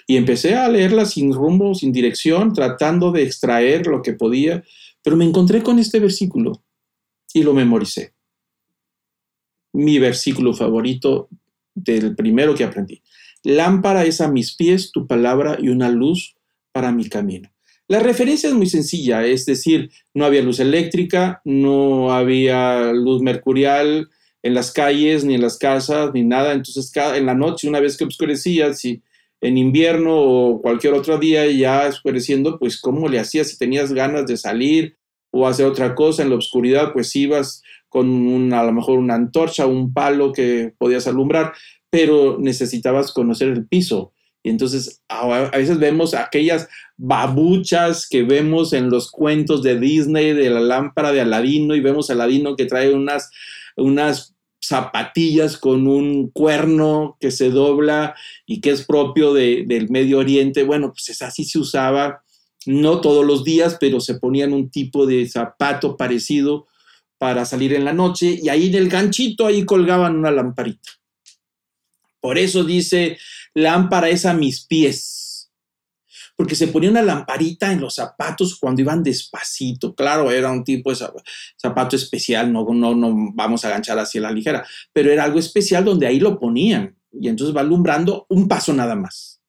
[0.07, 4.63] Y empecé a leerla sin rumbo, sin dirección, tratando de extraer lo que podía,
[5.03, 6.63] pero me encontré con este versículo
[7.33, 8.13] y lo memoricé.
[9.73, 11.29] Mi versículo favorito
[11.73, 13.01] del primero que aprendí.
[13.43, 16.35] Lámpara es a mis pies tu palabra y una luz
[16.71, 17.51] para mi camino.
[17.87, 24.09] La referencia es muy sencilla, es decir, no había luz eléctrica, no había luz mercurial
[24.43, 26.53] en las calles, ni en las casas, ni nada.
[26.53, 29.01] Entonces, en la noche, una vez que oscurecía, si
[29.41, 34.25] en invierno o cualquier otro día ya oscureciendo, pues cómo le hacías si tenías ganas
[34.27, 34.95] de salir
[35.31, 39.67] o hacer otra cosa en la oscuridad, pues ibas con a lo mejor una antorcha,
[39.67, 41.51] un palo que podías alumbrar,
[41.89, 44.13] pero necesitabas conocer el piso.
[44.41, 50.49] Y entonces a veces vemos aquellas babuchas que vemos en los cuentos de Disney de
[50.49, 53.29] la lámpara de Aladino y vemos a Aladino que trae unas,
[53.75, 60.63] unas zapatillas con un cuerno que se dobla y que es propio del Medio Oriente.
[60.63, 62.23] Bueno, pues es así se usaba,
[62.65, 66.67] no todos los días, pero se ponían un tipo de zapato parecido
[67.21, 70.89] para salir en la noche y ahí en el ganchito ahí colgaban una lamparita.
[72.19, 73.19] Por eso dice
[73.53, 75.51] lámpara es a mis pies.
[76.35, 79.93] Porque se ponía una lamparita en los zapatos cuando iban despacito.
[79.93, 80.97] Claro, era un tipo de
[81.61, 85.37] zapato especial, no, no, no vamos a aganchar así a la ligera, pero era algo
[85.37, 86.97] especial donde ahí lo ponían.
[87.11, 89.40] Y entonces va alumbrando un paso nada más.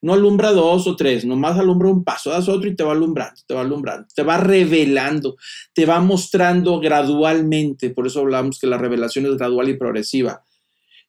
[0.00, 3.40] No alumbra dos o tres, nomás alumbra un paso, das otro y te va alumbrando,
[3.46, 5.36] te va alumbrando, te va revelando,
[5.72, 7.90] te va mostrando gradualmente.
[7.90, 10.44] Por eso hablamos que la revelación es gradual y progresiva.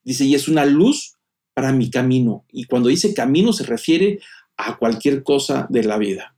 [0.02, 1.14] Dice, y es una luz
[1.54, 2.44] para mi camino.
[2.50, 4.18] Y cuando dice camino se refiere
[4.56, 6.34] a cualquier cosa de la vida.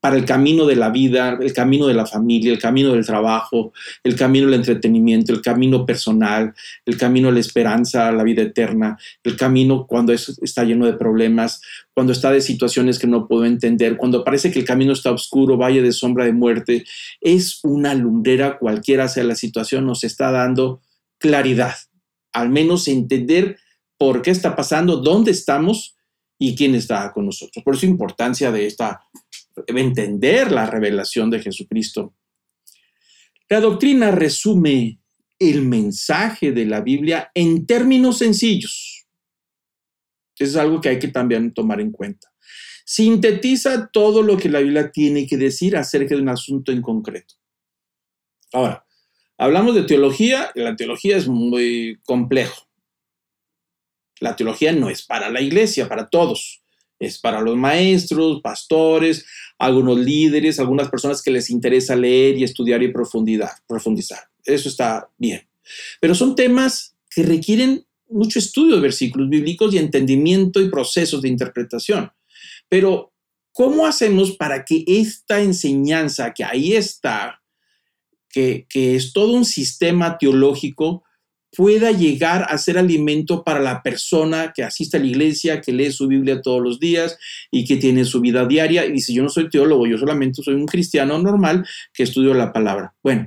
[0.00, 3.72] Para el camino de la vida, el camino de la familia, el camino del trabajo,
[4.04, 8.98] el camino del entretenimiento, el camino personal, el camino de la esperanza, la vida eterna,
[9.24, 11.62] el camino cuando está lleno de problemas,
[11.94, 15.56] cuando está de situaciones que no puedo entender, cuando parece que el camino está oscuro,
[15.56, 16.84] valle de sombra de muerte.
[17.20, 20.82] Es una lumbrera, cualquiera sea la situación, nos está dando
[21.18, 21.74] claridad,
[22.32, 23.56] al menos entender
[23.98, 25.96] por qué está pasando, dónde estamos
[26.38, 27.64] y quién está con nosotros.
[27.64, 29.00] Por eso importancia de esta,
[29.66, 32.14] entender la revelación de Jesucristo.
[33.48, 35.00] La doctrina resume
[35.38, 39.06] el mensaje de la Biblia en términos sencillos.
[40.38, 42.32] es algo que hay que también tomar en cuenta.
[42.84, 47.34] Sintetiza todo lo que la Biblia tiene que decir acerca de un asunto en concreto.
[48.52, 48.86] Ahora,
[49.38, 52.68] Hablamos de teología, la teología es muy complejo.
[54.18, 56.62] La teología no es para la iglesia, para todos.
[56.98, 59.26] Es para los maestros, pastores,
[59.58, 64.20] algunos líderes, algunas personas que les interesa leer y estudiar y profundidad, profundizar.
[64.44, 65.46] Eso está bien.
[66.00, 71.28] Pero son temas que requieren mucho estudio de versículos bíblicos y entendimiento y procesos de
[71.28, 72.10] interpretación.
[72.68, 73.12] Pero,
[73.52, 77.42] ¿cómo hacemos para que esta enseñanza que ahí está,
[78.28, 81.04] que, que es todo un sistema teológico,
[81.56, 85.90] pueda llegar a ser alimento para la persona que asiste a la iglesia, que lee
[85.90, 87.18] su Biblia todos los días
[87.50, 88.84] y que tiene su vida diaria.
[88.84, 92.52] Y dice, yo no soy teólogo, yo solamente soy un cristiano normal que estudio la
[92.52, 92.94] palabra.
[93.02, 93.26] Bueno,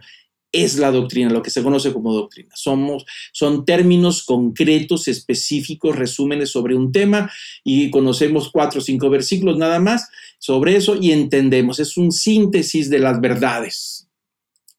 [0.51, 2.49] es la doctrina, lo que se conoce como doctrina.
[2.55, 7.31] Somos, son términos concretos, específicos, resúmenes sobre un tema
[7.63, 10.07] y conocemos cuatro o cinco versículos nada más
[10.37, 11.79] sobre eso y entendemos.
[11.79, 14.07] Es un síntesis de las verdades.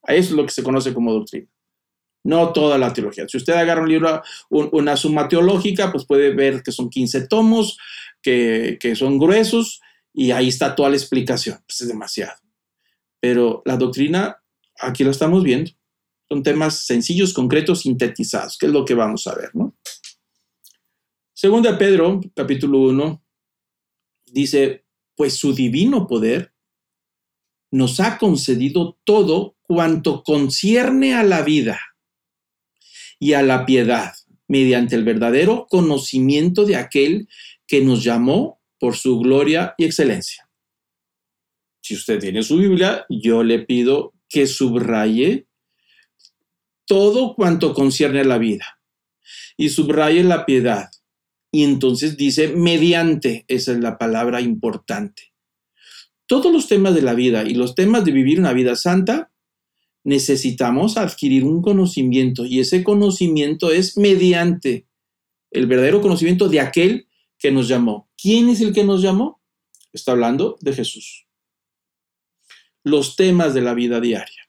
[0.07, 1.47] Eso es lo que se conoce como doctrina.
[2.23, 3.27] No toda la teología.
[3.29, 7.79] Si usted agarra un libro, una suma teológica, pues puede ver que son 15 tomos,
[8.21, 9.81] que, que son gruesos
[10.13, 11.59] y ahí está toda la explicación.
[11.67, 12.37] Pues es demasiado.
[13.21, 14.41] Pero la doctrina
[14.81, 15.71] aquí lo estamos viendo.
[16.29, 19.77] Son temas sencillos, concretos, sintetizados, que es lo que vamos a ver, ¿no?
[21.33, 23.25] Segunda Pedro, capítulo 1,
[24.27, 24.85] dice,
[25.17, 26.53] pues su divino poder
[27.73, 31.81] nos ha concedido todo cuanto concierne a la vida
[33.21, 34.15] y a la piedad,
[34.49, 37.29] mediante el verdadero conocimiento de aquel
[37.69, 40.49] que nos llamó por su gloria y excelencia.
[41.83, 45.47] Si usted tiene su Biblia, yo le pido que subraye
[46.87, 48.81] todo cuanto concierne a la vida
[49.57, 50.91] y subraye la piedad.
[51.53, 55.33] Y entonces dice, mediante, esa es la palabra importante.
[56.27, 59.30] Todos los temas de la vida y los temas de vivir una vida santa,
[60.05, 64.87] necesitamos adquirir un conocimiento y ese conocimiento es mediante
[65.51, 68.09] el verdadero conocimiento de aquel que nos llamó.
[68.21, 69.41] ¿Quién es el que nos llamó?
[69.93, 71.27] Está hablando de Jesús
[72.85, 74.49] los temas de la vida diaria.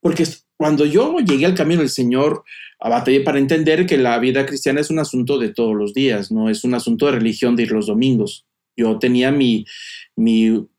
[0.00, 0.24] Porque
[0.56, 2.44] cuando yo llegué al camino del Señor,
[2.80, 6.48] batallé para entender que la vida cristiana es un asunto de todos los días, no
[6.48, 8.45] es un asunto de religión de ir los domingos.
[8.76, 9.64] Yo tenía mi,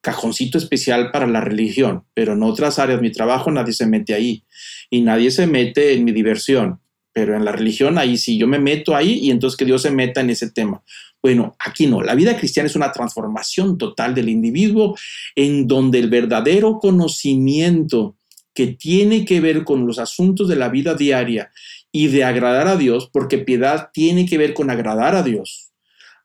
[0.01, 4.43] cajoncito especial para la religión, pero en otras áreas, mi trabajo, nadie se mete ahí
[4.89, 6.79] y nadie se mete en mi diversión.
[7.13, 9.91] Pero en la religión, ahí sí, yo me meto ahí y entonces que Dios se
[9.91, 10.83] meta en ese tema.
[11.21, 12.01] Bueno, aquí no.
[12.01, 14.95] La vida cristiana es una transformación total del individuo
[15.35, 18.15] en donde el verdadero conocimiento
[18.53, 21.51] que tiene que ver con los asuntos de la vida diaria
[21.91, 25.66] y de agradar a Dios, porque piedad tiene que ver con agradar a Dios,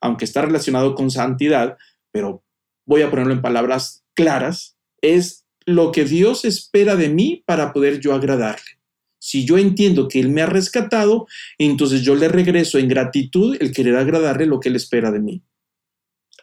[0.02, 1.78] aunque está relacionado con santidad,
[2.12, 2.44] pero
[2.86, 8.00] voy a ponerlo en palabras claras, es lo que Dios espera de mí para poder
[8.00, 8.80] yo agradarle.
[9.20, 11.26] Si yo entiendo que Él me ha rescatado,
[11.56, 15.42] entonces yo le regreso en gratitud el querer agradarle lo que Él espera de mí.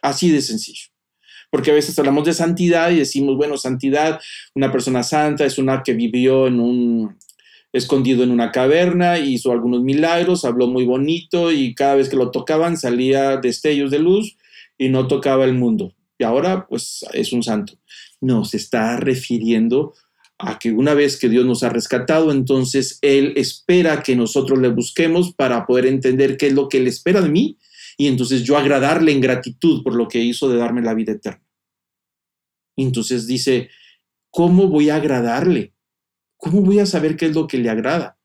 [0.00, 0.88] Así de sencillo.
[1.50, 4.18] Porque a veces hablamos de santidad y decimos, bueno, santidad,
[4.54, 7.18] una persona santa es una que vivió en un
[7.72, 12.30] escondido en una caverna, hizo algunos milagros, habló muy bonito y cada vez que lo
[12.30, 14.36] tocaban salía destellos de luz
[14.76, 15.94] y no tocaba el mundo.
[16.18, 17.74] Y ahora pues es un santo.
[18.20, 19.94] No, se está refiriendo
[20.38, 24.68] a que una vez que Dios nos ha rescatado, entonces Él espera que nosotros le
[24.68, 27.58] busquemos para poder entender qué es lo que Él espera de mí
[27.96, 31.44] y entonces yo agradarle en gratitud por lo que hizo de darme la vida eterna.
[32.76, 33.68] Entonces dice,
[34.30, 35.74] ¿cómo voy a agradarle?
[36.40, 38.18] ¿Cómo voy a saber qué es lo que le agrada?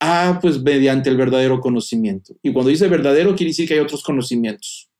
[0.00, 2.34] Ah, pues mediante el verdadero conocimiento.
[2.42, 4.90] Y cuando dice verdadero, quiere decir que hay otros conocimientos.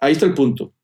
[0.00, 0.74] Ahí está el punto.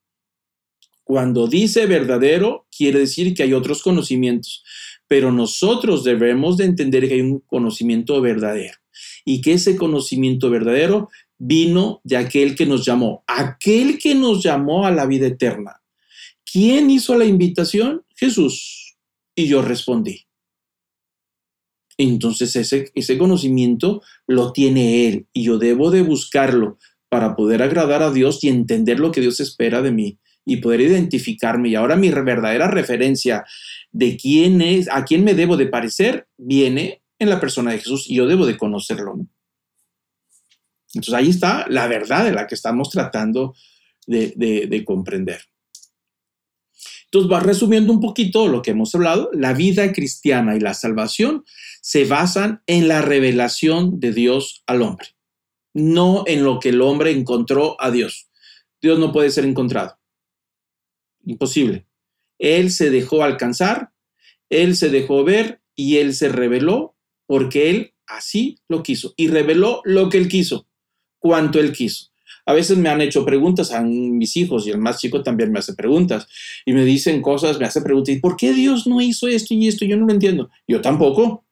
[1.05, 4.65] Cuando dice verdadero, quiere decir que hay otros conocimientos
[5.09, 8.77] pero nosotros debemos de entender que hay un conocimiento verdadero
[9.25, 14.87] y que ese conocimiento verdadero vino de aquel que nos llamó, aquel que nos llamó
[14.87, 15.83] a la vida eterna.
[16.51, 18.05] ¿Quién hizo la invitación?
[18.17, 18.97] Jesús.
[19.35, 20.27] Y yo respondí.
[21.97, 26.79] Entonces ese, ese conocimiento lo tiene Él y yo debo de buscarlo
[27.09, 30.81] para poder agradar a Dios y entender lo que Dios espera de mí y poder
[30.81, 31.69] identificarme.
[31.69, 33.45] Y ahora mi verdadera referencia
[33.93, 38.11] de quién es, a quién me debo de parecer, viene en la persona de Jesús
[38.11, 39.15] y yo debo de conocerlo.
[40.93, 43.55] Entonces ahí está la verdad de la que estamos tratando
[44.07, 44.35] de,
[44.69, 45.41] de comprender.
[47.15, 49.31] Entonces va resumiendo un poquito lo que hemos hablado.
[49.33, 51.45] La vida cristiana y la salvación
[51.81, 55.15] se basan en la revelación de Dios al hombre,
[55.73, 58.29] no en lo que el hombre encontró a Dios.
[58.83, 59.97] Dios no puede ser encontrado.
[61.25, 61.87] Imposible.
[62.41, 63.93] Él se dejó alcanzar,
[64.51, 66.97] Él se dejó ver y Él se reveló
[67.27, 70.67] porque Él así lo quiso y reveló lo que Él quiso,
[71.21, 72.11] cuanto Él quiso.
[72.47, 75.61] A veces me han hecho preguntas a mis hijos y el más chico también me
[75.61, 76.29] hace preguntas
[76.67, 79.67] y me dicen cosas, me hace preguntas, ¿y por qué Dios no hizo esto y
[79.67, 79.85] esto?
[79.85, 80.51] Yo no lo entiendo.
[80.69, 81.45] Yo tampoco.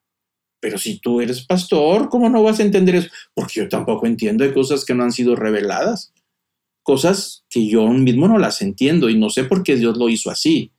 [0.60, 3.08] Pero si tú eres pastor, ¿cómo no vas a entender eso?
[3.34, 6.12] Porque yo tampoco entiendo de cosas que no han sido reveladas.
[6.84, 10.30] Cosas que yo mismo no las entiendo y no sé por qué Dios lo hizo
[10.30, 10.72] así.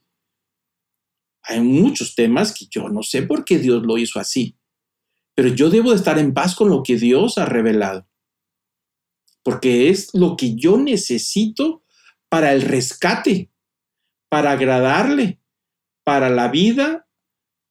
[1.42, 4.56] Hay muchos temas que yo no sé por qué Dios lo hizo así.
[5.34, 8.06] Pero yo debo de estar en paz con lo que Dios ha revelado.
[9.44, 11.84] Porque es lo que yo necesito
[12.28, 13.50] para el rescate,
[14.28, 15.38] para agradarle,
[16.02, 17.04] para la vida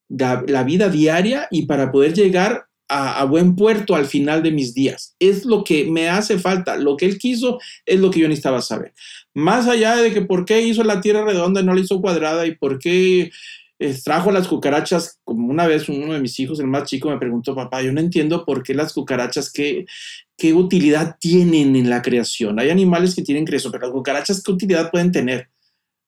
[0.09, 5.15] la vida diaria y para poder llegar a, buen puerto al final de mis días.
[5.17, 6.75] Es lo que me hace falta.
[6.75, 8.93] Lo que él quiso es lo que yo necesitaba saber.
[9.33, 12.45] Más allá de que por qué hizo la tierra redonda y no la hizo cuadrada
[12.45, 13.31] y por qué
[14.05, 17.55] trajo las cucarachas, como una vez uno de mis hijos, el más chico, me preguntó,
[17.55, 19.85] papá, yo no entiendo por qué las cucarachas, qué,
[20.37, 22.59] qué utilidad tienen en la creación.
[22.59, 25.49] Hay animales que tienen creación, pero las cucarachas, ¿qué utilidad pueden tener?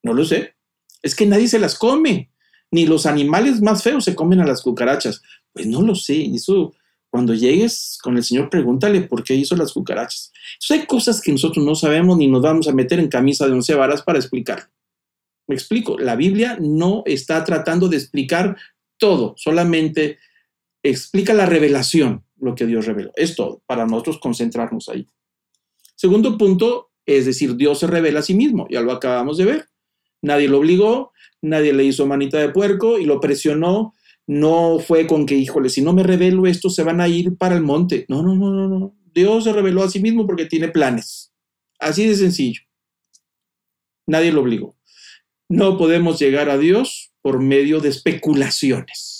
[0.03, 0.55] No lo sé.
[1.01, 2.31] Es que nadie se las come
[2.71, 5.21] ni los animales más feos se comen a las cucarachas.
[5.53, 6.73] Pues no lo sé, eso
[7.09, 10.33] cuando llegues con el Señor, pregúntale por qué hizo las cucarachas.
[10.69, 13.73] Hay cosas que nosotros no sabemos ni nos vamos a meter en camisa de once
[13.73, 14.69] varas para explicar.
[15.47, 18.57] Me explico, la Biblia no está tratando de explicar
[18.97, 20.17] todo, solamente
[20.83, 23.11] explica la revelación, lo que Dios reveló.
[23.15, 25.07] Es todo, para nosotros concentrarnos ahí.
[25.95, 29.65] Segundo punto, es decir, Dios se revela a sí mismo, ya lo acabamos de ver.
[30.21, 31.11] Nadie lo obligó,
[31.41, 33.93] nadie le hizo manita de puerco y lo presionó.
[34.27, 37.55] No fue con que, híjole, si no me revelo esto, se van a ir para
[37.55, 38.05] el monte.
[38.09, 38.95] No, no, no, no, no.
[39.13, 41.31] Dios se reveló a sí mismo porque tiene planes.
[41.79, 42.61] Así de sencillo.
[44.07, 44.75] Nadie lo obligó.
[45.47, 49.14] No podemos llegar a Dios por medio de especulaciones.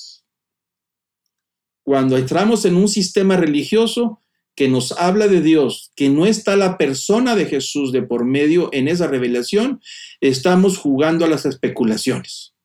[1.86, 4.20] Cuando entramos en un sistema religioso,
[4.56, 8.70] que nos habla de Dios, que no está la persona de Jesús de por medio
[8.72, 9.82] en esa revelación,
[10.20, 12.56] estamos jugando a las especulaciones.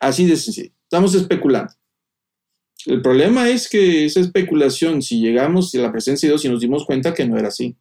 [0.00, 0.72] Así de sencillo.
[0.84, 1.74] Estamos especulando.
[2.86, 6.60] El problema es que esa especulación, si llegamos a la presencia de Dios y nos
[6.60, 7.76] dimos cuenta que no era así,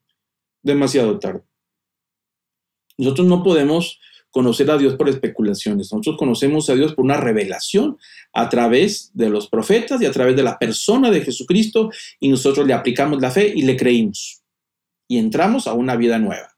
[0.64, 1.44] demasiado tarde.
[2.98, 4.02] Nosotros no podemos
[4.38, 5.92] conocer a Dios por especulaciones.
[5.92, 7.98] Nosotros conocemos a Dios por una revelación
[8.34, 12.68] a través de los profetas y a través de la persona de Jesucristo y nosotros
[12.68, 14.44] le aplicamos la fe y le creímos.
[15.08, 16.56] Y entramos a una vida nueva.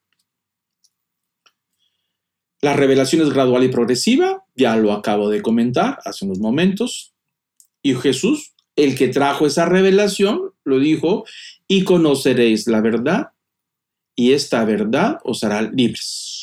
[2.59, 7.13] La revelación es gradual y progresiva, ya lo acabo de comentar hace unos momentos.
[7.81, 11.23] Y Jesús, el que trajo esa revelación, lo dijo,
[11.65, 13.29] y conoceréis la verdad,
[14.17, 16.38] y esta verdad os hará libres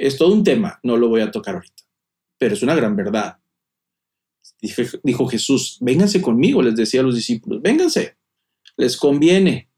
[0.00, 1.82] es todo un tema, no lo voy a tocar ahorita,
[2.38, 3.38] pero es una gran verdad.
[5.02, 8.16] Dijo Jesús, vénganse conmigo, les decía a los discípulos, vénganse,
[8.76, 9.70] les conviene,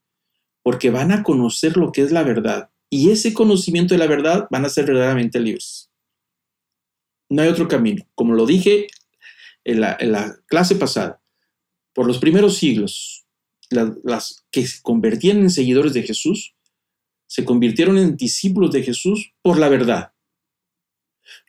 [0.62, 2.70] porque van a conocer lo que es la verdad.
[2.88, 5.90] Y ese conocimiento de la verdad van a ser verdaderamente libres.
[7.28, 8.06] No hay otro camino.
[8.14, 8.86] Como lo dije
[9.64, 11.20] en la, clase pasada,
[11.94, 13.26] por los primeros siglos,
[13.70, 16.54] las que se convertían en seguidores de Jesús
[17.32, 20.11] se convirtieron en discípulos de Jesús por la verdad,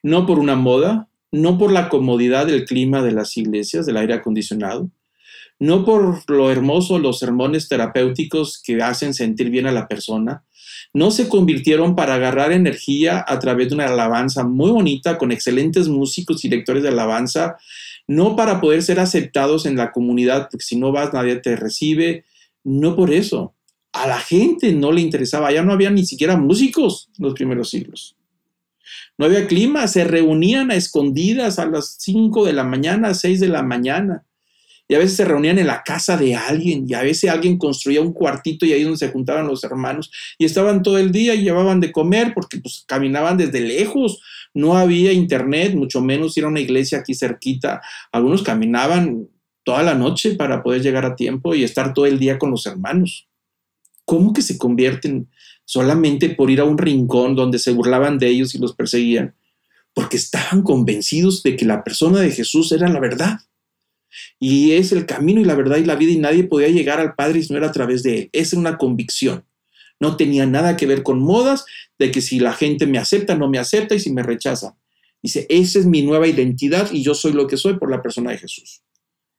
[0.02, 4.14] no por una moda, no por la comodidad del clima de las iglesias, del aire
[4.14, 4.90] acondicionado,
[5.60, 10.44] no por lo hermoso los sermones terapéuticos que hacen sentir bien a la persona,
[10.94, 15.88] no se convirtieron para agarrar energía a través de una alabanza muy bonita con excelentes
[15.88, 17.58] músicos y lectores de alabanza,
[18.08, 22.26] no para poder ser aceptados en la comunidad, porque si no vas nadie te recibe,
[22.64, 23.56] no por eso
[23.94, 27.70] a la gente no le interesaba, ya no había ni siquiera músicos en los primeros
[27.70, 28.16] siglos.
[29.18, 33.40] No había clima, se reunían a escondidas a las 5 de la mañana, a 6
[33.40, 34.26] de la mañana.
[34.88, 38.02] Y a veces se reunían en la casa de alguien, y a veces alguien construía
[38.02, 41.44] un cuartito y ahí donde se juntaban los hermanos, y estaban todo el día y
[41.44, 44.20] llevaban de comer porque pues caminaban desde lejos,
[44.54, 47.82] no había internet, mucho menos ir a una iglesia aquí cerquita.
[48.12, 49.30] Algunos caminaban
[49.64, 52.66] toda la noche para poder llegar a tiempo y estar todo el día con los
[52.66, 53.28] hermanos.
[54.06, 55.30] ¿Cómo que se convierten
[55.66, 59.36] solamente por ir a un rincón donde se burlaban de ellos y los perseguían?
[59.94, 63.40] Porque estaban convencidos de que la persona de Jesús era la verdad.
[64.40, 67.16] Y es el camino y la verdad y la vida y nadie podía llegar al
[67.16, 68.30] Padre si no era a través de él.
[68.34, 69.46] Esa es una convicción.
[70.00, 71.66] No tenía nada que ver con modas
[71.98, 74.76] de que si la gente me acepta, no me acepta y si me rechaza.
[75.22, 78.32] Dice, esa es mi nueva identidad y yo soy lo que soy por la persona
[78.32, 78.84] de Jesús.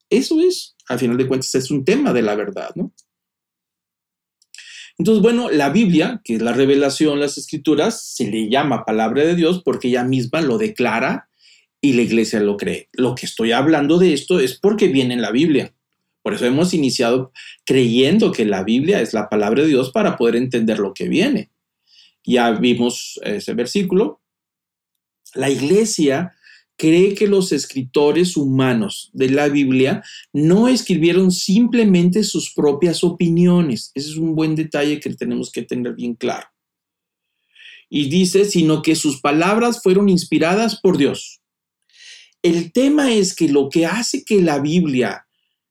[0.09, 2.93] Eso es, al final de cuentas, es un tema de la verdad, ¿no?
[4.99, 9.34] Entonces, bueno, la Biblia, que es la revelación, las escrituras, se le llama palabra de
[9.34, 11.28] Dios porque ella misma lo declara
[11.80, 12.88] y la iglesia lo cree.
[12.92, 15.74] Lo que estoy hablando de esto es porque viene en la Biblia.
[16.22, 17.32] Por eso hemos iniciado
[17.66, 21.51] creyendo que la Biblia es la palabra de Dios para poder entender lo que viene.
[22.24, 24.22] Ya vimos ese versículo.
[25.34, 26.34] La iglesia
[26.77, 30.03] cree que los escritores humanos de la Biblia
[30.33, 33.91] no escribieron simplemente sus propias opiniones.
[33.95, 36.49] Ese es un buen detalle que tenemos que tener bien claro.
[37.89, 41.41] Y dice, sino que sus palabras fueron inspiradas por Dios.
[42.43, 45.27] El tema es que lo que hace que la Biblia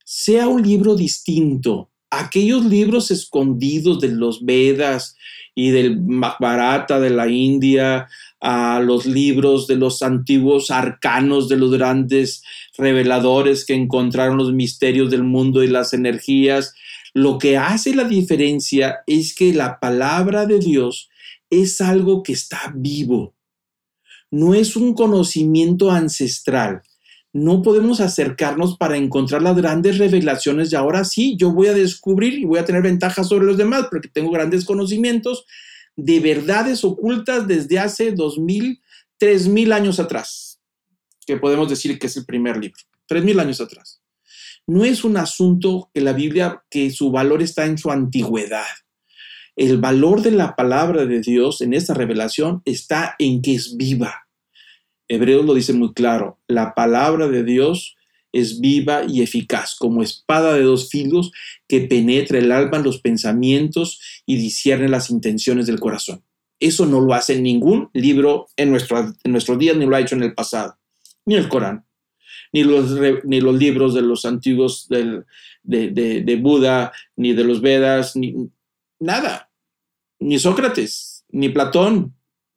[0.06, 5.16] sea un libro distinto aquellos libros escondidos de los Vedas
[5.56, 8.08] y del Mahabharata de la India,
[8.42, 12.44] a los libros de los antiguos arcanos de los grandes
[12.78, 16.74] reveladores que encontraron los misterios del mundo y las energías.
[17.14, 21.10] Lo que hace la diferencia es que la palabra de Dios
[21.50, 23.34] es algo que está vivo.
[24.32, 26.82] No es un conocimiento ancestral.
[27.34, 32.36] No podemos acercarnos para encontrar las grandes revelaciones y ahora sí, yo voy a descubrir
[32.36, 35.46] y voy a tener ventajas sobre los demás porque tengo grandes conocimientos
[35.96, 38.82] de verdades ocultas desde hace dos mil,
[39.18, 40.60] tres mil años atrás,
[41.26, 44.00] que podemos decir que es el primer libro, tres mil años atrás.
[44.68, 48.64] No es un asunto que la Biblia, que su valor está en su antigüedad.
[49.56, 54.23] El valor de la palabra de Dios en esta revelación está en que es viva.
[55.08, 57.96] Hebreos lo dice muy claro, la palabra de Dios
[58.34, 61.32] es viva y eficaz, como espada de dos filos
[61.68, 66.24] que penetra el alma, los pensamientos y discierne las intenciones del corazón.
[66.60, 70.16] Eso no lo hace ningún libro en, nuestro, en nuestros días, ni lo ha hecho
[70.16, 70.78] en el pasado,
[71.26, 71.86] ni el Corán,
[72.52, 75.24] ni los, ni los libros de los antiguos de,
[75.64, 78.50] de Buda, ni de los Vedas, ni
[79.00, 79.52] nada,
[80.20, 82.16] ni Sócrates, ni Platón,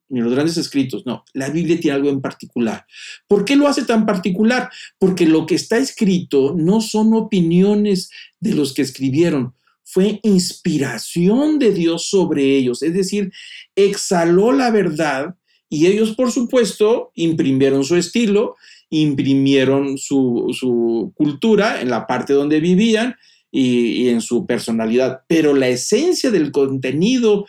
[0.09, 2.85] ni los grandes escritos, no, la Biblia tiene algo en particular.
[3.27, 4.69] ¿Por qué lo hace tan particular?
[4.99, 9.53] Porque lo que está escrito no son opiniones de los que escribieron,
[9.83, 13.31] fue inspiración de Dios sobre ellos, es decir,
[13.75, 15.35] exhaló la verdad
[15.69, 18.55] y ellos, por supuesto, imprimieron su estilo,
[18.89, 23.15] imprimieron su, su cultura en la parte donde vivían
[23.51, 27.45] y, en su personalidad, pero la esencia del contenido,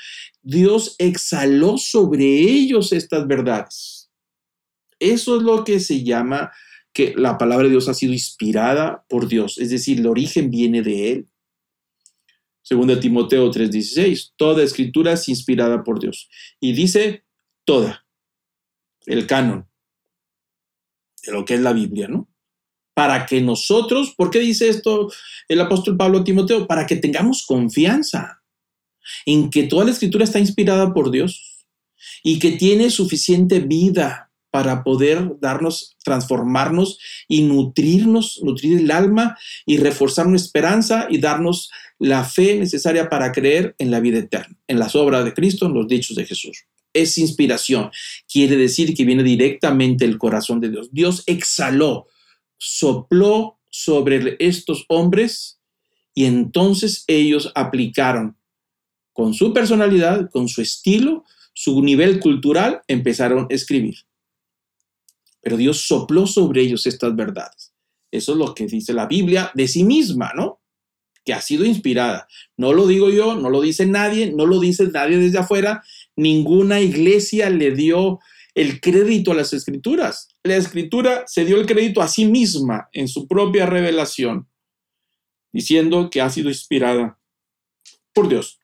[0.49, 4.11] Dios exhaló sobre ellos estas verdades.
[4.99, 6.51] Eso es lo que se llama
[6.95, 10.81] que la palabra de Dios ha sido inspirada por Dios, es decir, el origen viene
[10.81, 11.29] de Él.
[12.63, 16.31] Segundo Timoteo 3:16, toda escritura es inspirada por Dios.
[16.61, 17.25] Y dice
[17.67, 18.07] toda,
[19.05, 19.69] el canon
[21.27, 22.27] de lo que es la Biblia, ¿no?
[22.95, 25.13] para que nosotros, ¿por qué dice esto
[25.47, 26.67] el apóstol Pablo Timoteo?
[26.67, 28.38] Para que tengamos confianza
[29.27, 31.65] en que toda la escritura está inspirada por Dios
[32.23, 36.99] y que tiene suficiente vida para poder darnos, transformarnos
[37.29, 39.37] y nutrirnos, nutrir el alma
[39.67, 44.57] y reforzar nuestra esperanza y darnos la fe necesaria para creer en la vida eterna,
[44.67, 46.65] en las obras de Cristo, en los dichos de Jesús.
[46.95, 47.91] Es inspiración,
[48.33, 50.89] quiere decir que viene directamente del corazón de Dios.
[50.93, 52.07] Dios exhaló
[52.59, 55.61] sopló sobre estos hombres
[56.15, 58.37] y entonces ellos aplicaron
[59.19, 63.97] con su personalidad, con su estilo, su nivel cultural, empezaron a escribir.
[65.41, 67.75] Pero Dios sopló sobre ellos estas verdades.
[68.13, 70.61] Eso es lo que dice la Biblia de sí misma, ¿no?
[71.25, 72.29] Que ha sido inspirada.
[72.57, 75.83] No lo digo yo, no lo dice nadie, no lo dice nadie desde afuera.
[76.15, 78.21] Ninguna iglesia le dio
[78.55, 80.29] el crédito a las escrituras.
[80.45, 84.49] La escritura se dio el crédito a sí misma en su propia revelación,
[85.53, 87.19] diciendo que ha sido inspirada
[88.13, 88.61] por Dios.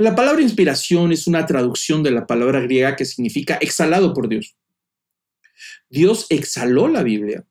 [0.00, 4.56] La palabra inspiración es una traducción de la palabra griega que significa exhalado por Dios.
[5.90, 7.44] Dios exhaló la Biblia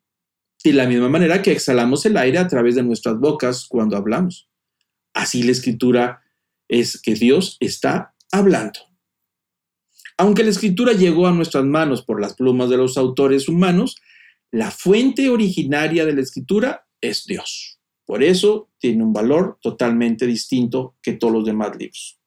[0.64, 4.50] de la misma manera que exhalamos el aire a través de nuestras bocas cuando hablamos.
[5.14, 6.24] Así la escritura
[6.70, 8.80] es que Dios está hablando.
[10.18, 13.98] Aunque la escritura llegó a nuestras manos por las plumas de los autores humanos,
[14.52, 17.82] la fuente originaria de la escritura es Dios.
[18.06, 22.18] Por eso tiene un valor totalmente distinto que todos los demás libros.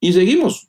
[0.00, 0.68] Y seguimos.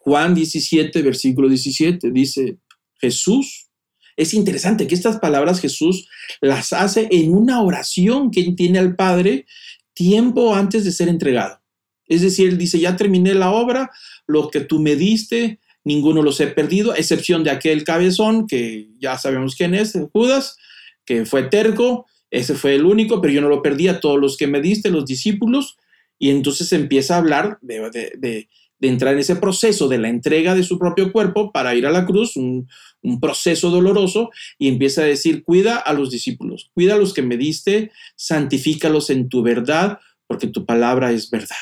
[0.00, 2.58] Juan 17, versículo 17, dice
[3.00, 3.68] Jesús.
[4.16, 6.08] Es interesante que estas palabras Jesús
[6.40, 9.46] las hace en una oración que tiene al Padre
[9.94, 11.60] tiempo antes de ser entregado.
[12.06, 13.90] Es decir, él dice, ya terminé la obra,
[14.26, 19.18] lo que tú me diste, ninguno los he perdido, excepción de aquel cabezón, que ya
[19.18, 20.56] sabemos quién es, Judas,
[21.04, 24.36] que fue terco, ese fue el único, pero yo no lo perdí a todos los
[24.36, 25.76] que me diste, los discípulos,
[26.18, 28.48] y entonces empieza a hablar de,
[28.84, 31.90] de entrar en ese proceso de la entrega de su propio cuerpo para ir a
[31.90, 32.68] la cruz, un,
[33.02, 37.22] un, proceso doloroso, y empieza a decir, cuida a los discípulos, cuida a los que
[37.22, 41.56] me diste, santifícalos en tu verdad, porque tu palabra es verdad.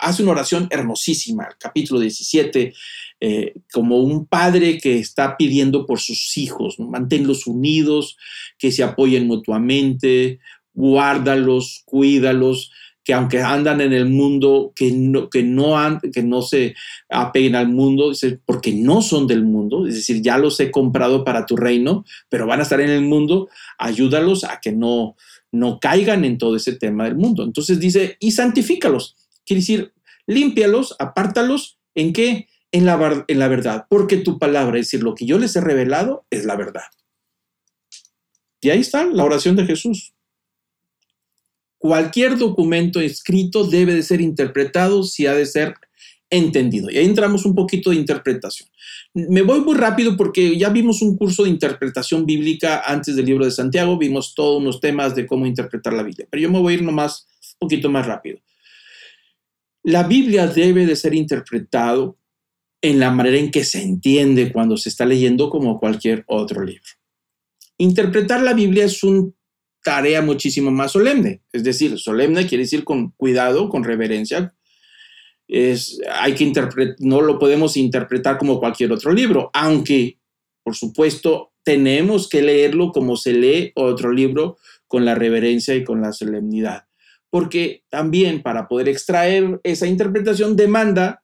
[0.00, 2.72] Hace una oración hermosísima, capítulo 17,
[3.20, 8.16] eh, como un padre que está pidiendo por sus hijos, manténlos unidos,
[8.58, 10.38] que se apoyen mutuamente,
[10.72, 12.70] guárdalos, cuídalos,
[13.08, 16.74] que aunque andan en el mundo, que no, que no, se
[17.08, 18.12] apeguen al mundo,
[18.44, 22.46] porque no son del mundo, es decir, ya los he comprado para tu reino, pero
[22.46, 23.48] van a estar en el mundo,
[23.78, 25.16] ayúdalos a que no,
[25.50, 27.44] no caigan en todo ese tema del mundo.
[27.44, 29.94] Entonces dice, y santifícalos, quiere decir,
[30.26, 32.46] límpialos, apártalos, ¿en qué?
[32.72, 35.62] En la, en la verdad, porque tu palabra, es decir, lo que yo les he
[35.62, 36.84] revelado es la verdad.
[38.60, 40.12] Y ahí está la oración de Jesús
[41.78, 45.74] cualquier documento escrito debe de ser interpretado si ha de ser
[46.30, 46.90] entendido.
[46.90, 48.68] Y ahí entramos un poquito de interpretación.
[49.14, 53.44] Me voy muy rápido porque ya vimos un curso de interpretación bíblica antes del libro
[53.44, 56.74] de Santiago, vimos todos unos temas de cómo interpretar la Biblia, pero yo me voy
[56.74, 57.26] a ir nomás
[57.60, 58.38] un poquito más rápido.
[59.82, 62.18] La Biblia debe de ser interpretado
[62.82, 66.84] en la manera en que se entiende cuando se está leyendo como cualquier otro libro.
[67.78, 69.34] Interpretar la Biblia es un
[69.82, 71.42] tarea muchísimo más solemne.
[71.52, 74.54] Es decir, solemne quiere decir con cuidado, con reverencia.
[75.46, 76.52] Es, hay que
[76.98, 80.18] no lo podemos interpretar como cualquier otro libro, aunque,
[80.62, 86.00] por supuesto, tenemos que leerlo como se lee otro libro, con la reverencia y con
[86.00, 86.86] la solemnidad.
[87.30, 91.22] Porque también para poder extraer esa interpretación demanda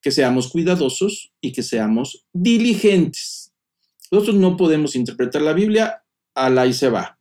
[0.00, 3.52] que seamos cuidadosos y que seamos diligentes.
[4.12, 6.04] Nosotros no podemos interpretar la Biblia
[6.34, 7.15] a la y se va.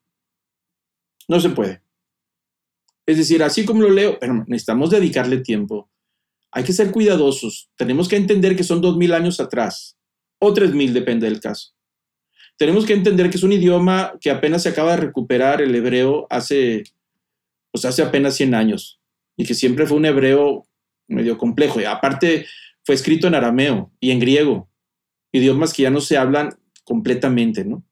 [1.28, 1.82] No se puede.
[3.06, 5.90] Es decir, así como lo leo, pero necesitamos dedicarle tiempo.
[6.52, 7.70] Hay que ser cuidadosos.
[7.76, 9.98] Tenemos que entender que son dos mil años atrás,
[10.40, 11.74] o tres mil, depende del caso.
[12.58, 16.26] Tenemos que entender que es un idioma que apenas se acaba de recuperar el hebreo
[16.30, 16.84] hace,
[17.72, 19.02] pues hace apenas 100 años,
[19.36, 20.66] y que siempre fue un hebreo
[21.08, 21.82] medio complejo.
[21.82, 22.46] Y aparte,
[22.84, 24.70] fue escrito en arameo y en griego,
[25.34, 27.84] idiomas que ya no se hablan completamente, ¿no?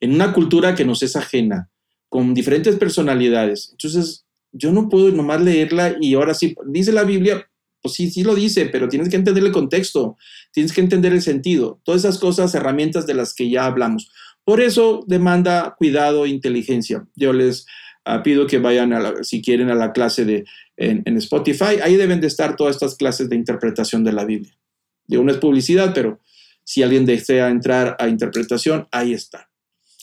[0.00, 1.70] En una cultura que nos es ajena
[2.10, 3.70] con diferentes personalidades.
[3.70, 7.48] Entonces, yo no puedo nomás leerla y ahora sí, dice la Biblia,
[7.80, 10.18] pues sí, sí lo dice, pero tienes que entender el contexto,
[10.52, 14.10] tienes que entender el sentido, todas esas cosas, herramientas de las que ya hablamos.
[14.44, 17.06] Por eso demanda cuidado e inteligencia.
[17.14, 17.64] Yo les
[18.06, 20.44] uh, pido que vayan, a si quieren, a la clase de,
[20.76, 21.78] en, Spotify.
[21.82, 24.58] Ahí deben de estar todas estas clases de interpretación de la Biblia.
[25.06, 26.18] De una es publicidad, pero
[26.64, 29.48] si alguien desea entrar a interpretación, ahí está.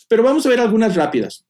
[0.07, 1.46] Pero vamos a ver algunas rápidas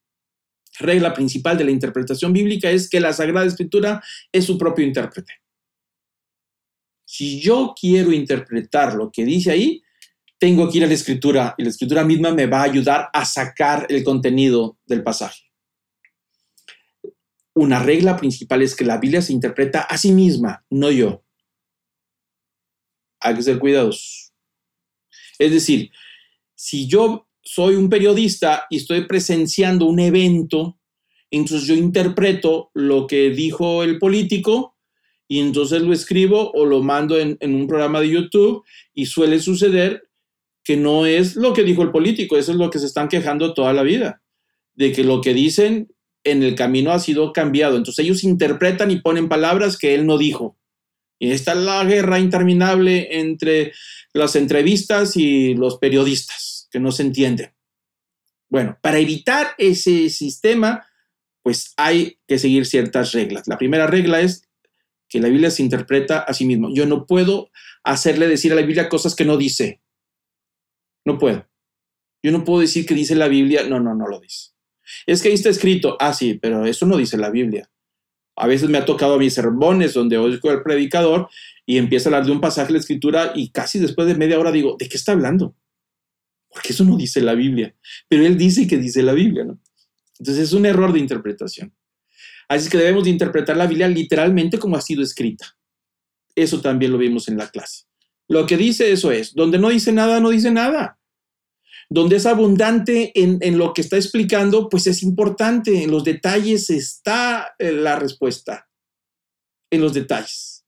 [0.79, 5.33] regla principal de la interpretación bíblica es que la Sagrada Escritura es su propio intérprete.
[7.05, 9.81] Si yo quiero interpretar lo que dice ahí,
[10.37, 13.25] tengo que ir a la escritura y la escritura misma me va a ayudar a
[13.25, 15.43] sacar el contenido del pasaje.
[17.55, 21.23] Una regla principal es que la Biblia se interpreta a sí misma, no yo.
[23.19, 24.31] Hay que ser cuidadosos.
[25.39, 25.91] Es decir,
[26.53, 30.77] si yo soy un periodista y estoy presenciando un evento,
[31.31, 34.75] entonces yo interpreto lo que dijo el político
[35.29, 40.09] y entonces lo escribo o lo mando en, un programa de YouTube y suele suceder
[40.63, 43.53] que no es lo que dijo el político, eso es lo que se están quejando
[43.53, 44.21] toda la vida,
[44.75, 45.87] de que lo que dicen
[46.25, 47.77] en el camino ha sido cambiado.
[47.77, 50.57] Entonces ellos interpretan y ponen palabras que él no dijo.
[51.19, 53.71] Y esta es la guerra interminable entre
[54.13, 57.53] las entrevistas y los periodistas que no se entiende.
[58.49, 60.87] Bueno, para evitar ese sistema,
[61.43, 63.47] pues hay que seguir ciertas reglas.
[63.47, 64.47] La primera regla es
[65.09, 66.73] que la Biblia se interpreta a sí mismo.
[66.73, 67.51] Yo no puedo
[67.83, 69.81] hacerle decir a la Biblia cosas que no dice.
[71.05, 71.47] No puedo.
[72.23, 74.51] Yo no puedo decir que dice la Biblia, no, no, no lo dice.
[75.05, 77.69] Es que ahí está escrito, ah, sí, pero eso no dice la Biblia.
[78.35, 81.29] A veces me ha tocado a mis sermones donde oigo al predicador
[81.65, 84.39] y empieza a hablar de un pasaje de la escritura y casi después de media
[84.39, 85.55] hora digo, ¿de qué está hablando?
[86.57, 87.75] Porque eso no dice la Biblia,
[88.07, 89.61] pero él dice que dice la Biblia, ¿no?
[90.17, 91.71] Entonces es un error de interpretación.
[92.49, 95.55] Así que debemos de interpretar la Biblia literalmente como ha sido escrita.
[96.35, 97.83] Eso también lo vimos en la clase.
[98.27, 100.97] Lo que dice eso es, donde no dice nada, no dice nada.
[101.89, 105.83] Donde es abundante en, lo que está explicando, pues es importante.
[105.83, 108.67] En los detalles está eh, la respuesta.
[109.69, 110.65] En los detalles.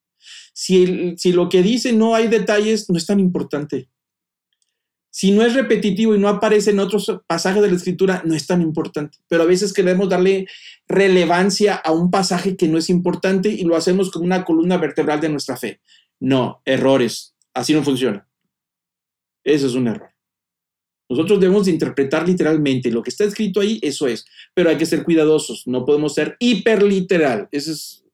[0.54, 3.90] Si lo que dice no hay detalles, no es tan importante.
[5.12, 8.46] Si no es repetitivo y no aparece en otros pasajes de la escritura, no es
[8.46, 9.18] tan importante.
[9.28, 10.48] Pero a veces queremos darle
[10.88, 15.20] relevancia a un pasaje que no es importante y lo hacemos como una columna vertebral
[15.20, 15.82] de nuestra fe.
[16.20, 17.34] No, errores.
[17.54, 18.28] Así no funciona.
[19.44, 20.12] Eso es un error.
[21.10, 25.04] Nosotros debemos interpretar literalmente lo que está escrito ahí, eso es, pero hay que ser
[25.04, 27.50] cuidadosos, no podemos ser hiperliteral.
[27.52, 28.06] Eso es,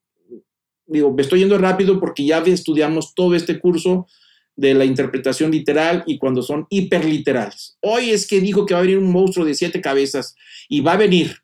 [0.88, 4.08] digo, me estoy yendo rápido porque ya estudiamos todo este curso
[4.56, 7.78] de la interpretación literal y cuando son hiperliterales.
[7.82, 10.36] Hoy es que dijo que va a venir un monstruo de siete cabezas
[10.70, 11.38] y va a venir.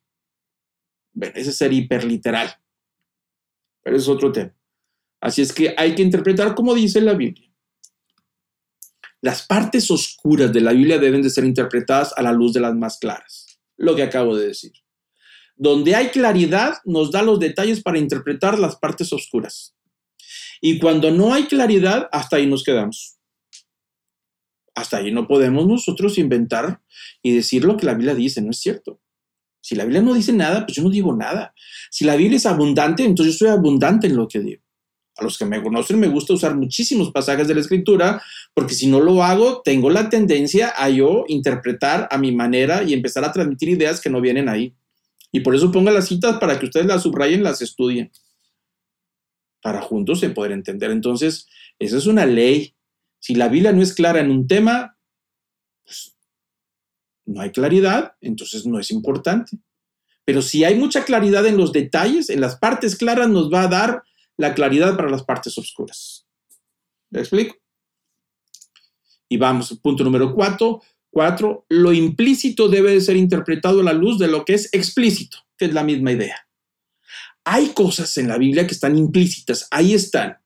[1.13, 2.55] Bueno, ese es ser hiperliteral.
[3.83, 4.55] Pero es otro tema.
[5.19, 7.51] Así es que hay que interpretar como dice la Biblia.
[9.21, 12.73] Las partes oscuras de la Biblia deben de ser interpretadas a la luz de las
[12.73, 13.59] más claras.
[13.77, 14.71] Lo que acabo de decir.
[15.55, 19.75] Donde hay claridad, nos da los detalles para interpretar las partes oscuras.
[20.61, 23.17] Y cuando no hay claridad, hasta ahí nos quedamos.
[24.75, 26.81] Hasta ahí no podemos nosotros inventar
[27.21, 29.01] y decir lo que la Biblia dice, no es cierto.
[29.59, 31.53] Si la Biblia no dice nada, pues yo no digo nada.
[31.89, 34.61] Si la Biblia es abundante, entonces yo soy abundante en lo que digo.
[35.17, 38.87] A los que me conocen me gusta usar muchísimos pasajes de la escritura porque si
[38.87, 43.31] no lo hago, tengo la tendencia a yo interpretar a mi manera y empezar a
[43.31, 44.73] transmitir ideas que no vienen ahí.
[45.31, 48.11] Y por eso pongo las citas para que ustedes las subrayen, las estudien,
[49.61, 50.91] para juntos se poder entender.
[50.91, 51.47] Entonces,
[51.79, 52.75] esa es una ley.
[53.19, 54.97] Si la Biblia no es clara en un tema,
[55.83, 56.15] pues
[57.25, 59.57] no hay claridad, entonces no es importante.
[60.25, 63.67] Pero si hay mucha claridad en los detalles, en las partes claras, nos va a
[63.67, 64.03] dar
[64.37, 66.27] la claridad para las partes oscuras.
[67.09, 67.55] ¿Me explico?
[69.29, 70.81] Y vamos, punto número cuatro.
[71.09, 75.39] Cuatro, lo implícito debe de ser interpretado a la luz de lo que es explícito,
[75.57, 76.47] que es la misma idea.
[77.45, 80.37] Hay cosas en la Biblia que están implícitas, ahí están,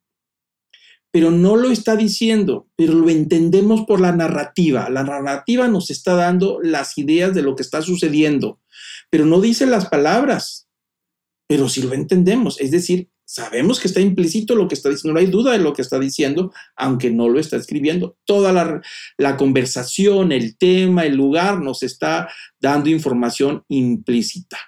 [1.12, 4.90] pero no lo está diciendo, pero lo entendemos por la narrativa.
[4.90, 8.62] La narrativa nos está dando las ideas de lo que está sucediendo,
[9.10, 10.68] pero no dice las palabras,
[11.48, 15.20] pero sí lo entendemos, es decir, Sabemos que está implícito lo que está diciendo, no
[15.20, 18.18] hay duda de lo que está diciendo, aunque no lo está escribiendo.
[18.24, 18.54] Toda
[19.18, 22.30] la, conversación, el tema, el lugar nos está
[22.60, 24.60] dando información implícita.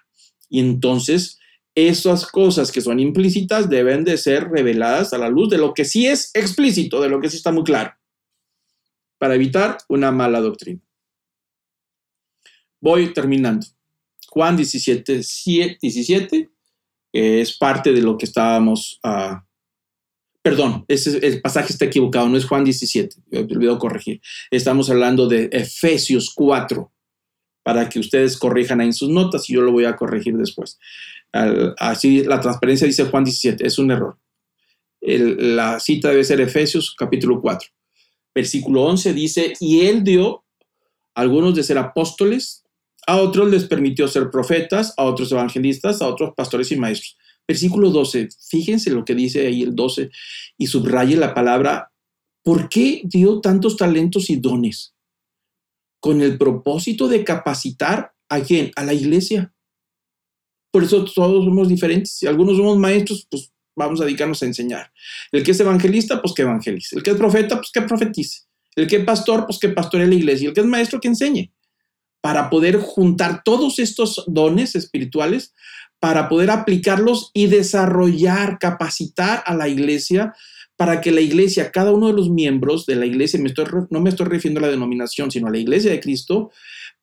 [0.50, 1.38] Y entonces,
[1.78, 5.86] esas cosas que son implícitas deben de ser reveladas a la luz de lo que
[5.86, 7.94] sí es explícito, de lo que sí está muy claro,
[9.20, 10.82] para evitar una mala doctrina.
[12.82, 13.68] Voy terminando.
[14.28, 15.22] Juan 17,
[15.80, 16.50] 17
[17.14, 19.00] es parte de lo que estábamos...
[19.04, 19.38] Uh,
[20.42, 24.20] perdón, el pasaje está equivocado, no es Juan 17, me olvidó corregir.
[24.50, 26.92] Estamos hablando de Efesios 4,
[27.68, 30.80] para que ustedes corrijan ahí sus notas y yo lo voy a corregir después.
[31.32, 34.18] Así la transparencia dice Juan 17, es un error.
[35.02, 37.70] la cita debe ser Efesios capítulo 4.
[38.34, 40.44] Versículo 11 dice, y él dio
[41.16, 42.64] algunos de ser apóstoles,
[43.08, 47.18] a otros les permitió ser profetas, a otros evangelistas, a otros pastores y maestros.
[47.48, 50.12] Versículo 12, fíjense lo que dice ahí el 12
[50.58, 51.92] y subraye la palabra,
[52.44, 54.94] ¿por qué dio tantos talentos y dones?
[56.02, 58.72] Con el propósito de capacitar a quién?
[58.76, 59.54] A la iglesia.
[60.78, 62.12] Por eso todos somos diferentes.
[62.12, 64.92] Si algunos somos maestros, pues vamos a dedicarnos a enseñar.
[65.32, 66.98] El que es evangelista, pues que evangelice.
[66.98, 68.42] El que es profeta, pues que profetice.
[68.76, 70.46] El que es pastor, pues que pastore la iglesia.
[70.46, 71.52] Y el que es maestro, que enseñe
[72.22, 75.56] para poder juntar todos estos dones espirituales,
[76.00, 80.36] para poder aplicarlos y desarrollar, capacitar a la iglesia
[80.76, 84.00] para que la iglesia, cada uno de los miembros de la iglesia, me estoy, no
[84.00, 86.52] me estoy refiriendo a la denominación, sino a la iglesia de Cristo,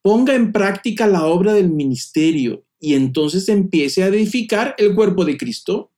[0.01, 5.37] ponga en práctica la obra del ministerio y entonces empiece a edificar el cuerpo de
[5.37, 5.93] Cristo,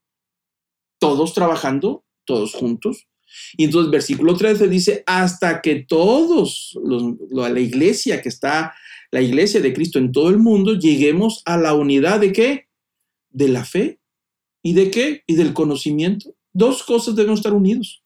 [0.98, 3.08] todos trabajando, todos juntos.
[3.56, 8.74] Y entonces versículo 13 dice, hasta que todos, los, la iglesia que está
[9.10, 12.68] la iglesia de Cristo en todo el mundo, lleguemos a la unidad de qué?
[13.30, 14.00] De la fe.
[14.62, 15.22] ¿Y de qué?
[15.26, 16.34] Y del conocimiento.
[16.52, 18.02] Dos cosas deben estar unidos.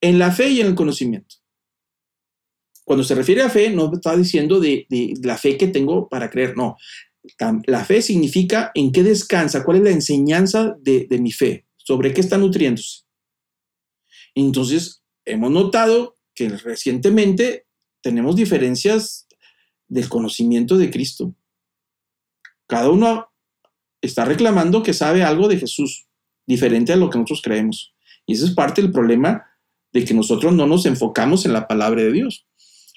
[0.00, 1.36] En la fe y en el conocimiento.
[2.84, 4.86] Cuando se refiere a fe, no está diciendo de,
[5.22, 6.76] la fe que tengo para creer, no.
[7.66, 12.20] La fe significa en qué descansa, cuál es la enseñanza de, mi fe, sobre qué
[12.20, 13.04] está nutriéndose.
[14.34, 17.66] Entonces, hemos notado que recientemente
[18.02, 19.26] tenemos diferencias
[19.88, 21.34] del conocimiento de Cristo.
[22.66, 23.28] Cada uno
[24.02, 26.06] está reclamando que sabe algo de Jesús,
[26.46, 27.94] diferente a lo que nosotros creemos.
[28.26, 29.44] Y ese es parte del problema
[29.92, 32.46] de que nosotros no nos enfocamos en la palabra de Dios.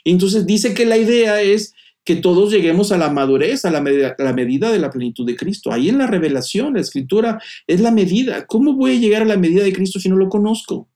[0.04, 1.74] entonces dice que la idea es
[2.08, 5.36] que todos lleguemos a la madurez, a la, a la, medida de la plenitud de
[5.36, 5.74] Cristo.
[5.74, 7.38] Ahí en la revelación, la escritura
[7.68, 8.48] es la medida.
[8.48, 10.88] ¿Cómo voy a llegar a la medida de Cristo si no lo conozco?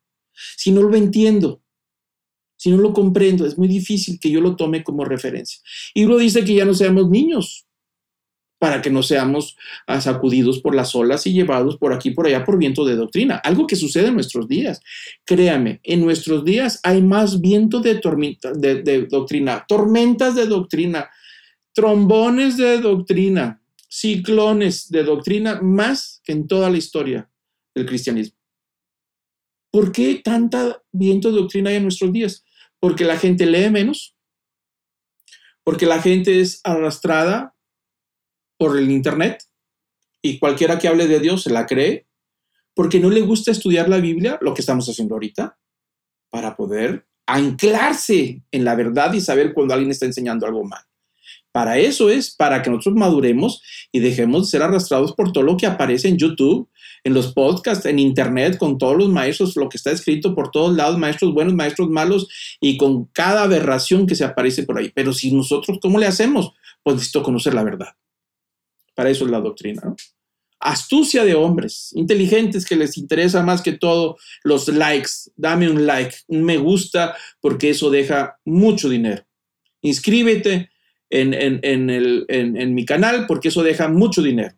[0.55, 1.61] Si no lo entiendo.
[2.55, 5.59] Si no lo comprendo, es muy difícil que yo lo tome como referencia.
[5.93, 7.65] Y luego dice que ya no seamos niños.
[8.61, 9.57] Para que no seamos
[9.87, 13.37] ah, sacudidos por las olas y llevados por aquí por allá por viento de doctrina.
[13.37, 14.81] Algo que sucede en nuestros días.
[15.25, 21.09] Créame, en nuestros días hay más viento de, de doctrina, tormentas de doctrina,
[21.73, 27.31] trombones de doctrina, ciclones de doctrina, más que en toda la historia
[27.73, 28.37] del cristianismo.
[29.71, 32.45] ¿Por qué tanta viento de doctrina hay en nuestros días?
[32.79, 34.15] Porque la gente lee menos,
[35.63, 37.55] porque la gente es arrastrada
[38.61, 39.43] por el Internet
[40.21, 42.05] y cualquiera que hable de Dios se la cree,
[42.75, 45.57] porque no le gusta estudiar la Biblia, lo que estamos haciendo ahorita,
[46.29, 50.83] para poder anclarse en la verdad y saber cuando alguien está enseñando algo mal.
[51.51, 55.57] Para eso es, para que nosotros maduremos y dejemos de ser arrastrados por todo lo
[55.57, 56.69] que aparece en YouTube,
[57.03, 60.75] en los podcasts, en Internet, con todos los maestros, lo que está escrito por todos
[60.75, 62.27] lados, maestros buenos, maestros malos,
[62.59, 64.91] y con cada aberración que se aparece por ahí.
[64.93, 66.53] Pero si nosotros, ¿cómo le hacemos?
[66.83, 67.95] Pues necesito conocer la verdad.
[69.01, 69.81] Para eso es la doctrina.
[70.59, 75.09] Astucia de hombres, inteligentes que les interesa más que todo los likes.
[75.35, 79.25] Dame un like, un me gusta, porque eso deja mucho dinero.
[79.81, 80.69] Inscríbete
[81.09, 84.55] en, en mi canal porque eso deja mucho dinero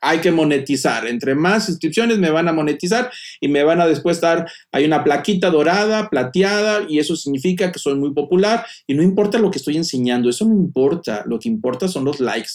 [0.00, 1.06] hay que monetizar.
[1.06, 3.10] Entre más inscripciones me van a monetizar
[3.40, 7.78] y me van a después dar, hay una plaquita dorada, plateada, y eso significa que
[7.78, 11.48] soy muy popular y no importa lo que estoy enseñando, eso no importa, lo que
[11.48, 12.50] importa son los likes,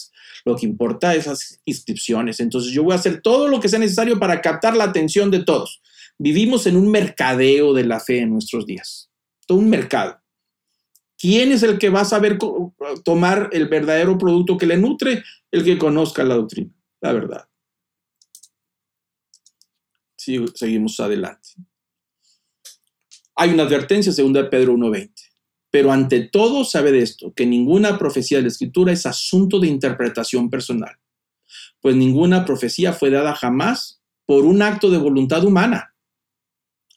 [0.46, 2.40] lo que importa es esas inscripciones.
[2.40, 5.44] Entonces yo voy a hacer todo lo que sea necesario para captar la atención de
[5.44, 5.82] todos.
[6.18, 9.10] Vivimos en un mercadeo de la fe en nuestros días,
[9.48, 10.20] todo un mercado.
[11.18, 12.38] ¿Quién es el que va a saber
[13.06, 15.24] tomar el verdadero producto que le nutre?
[15.52, 16.74] El que conozca la doctrina
[17.04, 17.50] la verdad.
[20.16, 21.50] seguimos adelante.
[23.36, 25.33] Hay una advertencia, segunda Pedro 1.20.
[25.74, 29.68] Pero ante todo sabe de esto, que ninguna profecía de la Escritura es asunto de
[29.68, 31.00] interpretación personal,
[31.82, 35.96] pues ninguna profecía fue dada jamás por un acto de voluntad humana.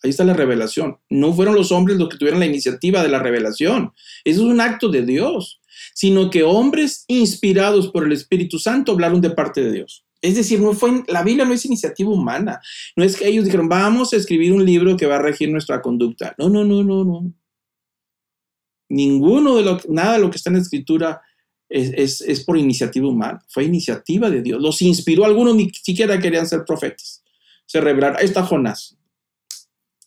[0.03, 0.99] Ahí está la revelación.
[1.09, 3.95] No fueron los hombres los que tuvieron la iniciativa de la revelación.
[4.25, 5.61] Eso es un acto de Dios
[5.95, 10.05] sino que hombres inspirados por el Espíritu Santo hablaron de parte de Dios.
[10.23, 12.61] Es decir, no fue, la Biblia no es iniciativa humana.
[12.97, 15.83] No es que ellos dijeron, vamos a escribir un libro que va a regir nuestra
[15.83, 16.35] conducta.
[16.39, 17.33] No, no, no, no, no.
[18.89, 21.23] Ninguno de lo, nada de lo que está en la escritura
[21.69, 23.45] es, es, por iniciativa humana.
[23.49, 24.61] Fue iniciativa de Dios.
[24.61, 25.25] Los inspiró.
[25.25, 27.25] Algunos ni siquiera querían ser profetas.
[27.67, 28.19] Se revelaron.
[28.19, 28.97] Ahí está Jonás.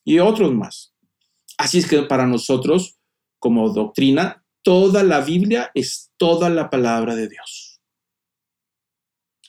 [0.06, 0.94] Y otros más.
[1.58, 2.98] Así es que para nosotros,
[3.38, 7.82] como doctrina, toda la Biblia es toda la palabra de Dios.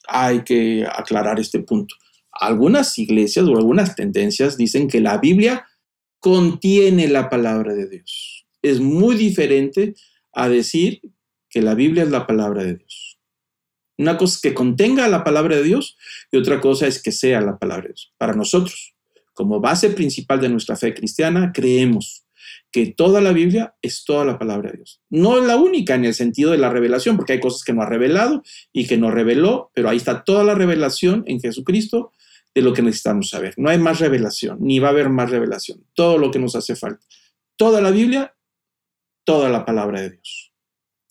[0.09, 1.95] Hay que aclarar este punto.
[2.33, 5.67] Algunas iglesias o algunas tendencias dicen que la Biblia
[6.19, 8.40] contiene la palabra de Dios.
[8.63, 9.95] Es muy diferente
[10.33, 11.01] a decir
[11.49, 13.19] que la Biblia es la palabra de Dios.
[13.99, 15.99] Una cosa es que contenga la palabra de Dios
[16.33, 18.15] y otra cosa es que sea la palabra de Dios.
[18.17, 18.95] Para nosotros,
[19.35, 22.25] como base principal de nuestra fe cristiana, creemos
[22.71, 25.01] que toda la Biblia es toda la palabra de Dios.
[25.11, 27.83] No es la única en el sentido de la revelación, porque hay cosas que no
[27.83, 28.43] ha revelado
[28.73, 32.13] y que no reveló, pero ahí está toda la revelación en Jesucristo
[32.55, 33.55] de lo que necesitamos saber.
[33.57, 35.85] No hay más revelación, ni va a haber más revelación.
[35.95, 37.05] Todo lo que nos hace falta.
[37.57, 38.35] Toda la Biblia,
[39.25, 40.53] toda la palabra de Dios.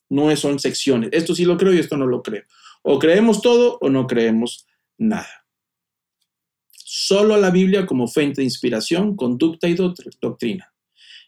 [0.10, 1.10] No son secciones.
[1.14, 2.43] Esto sí lo creo y esto no lo creo.
[2.82, 5.45] O creemos todo o no creemos nada.
[6.72, 10.74] Solo la Biblia como fuente de inspiración, conducta y doctrina.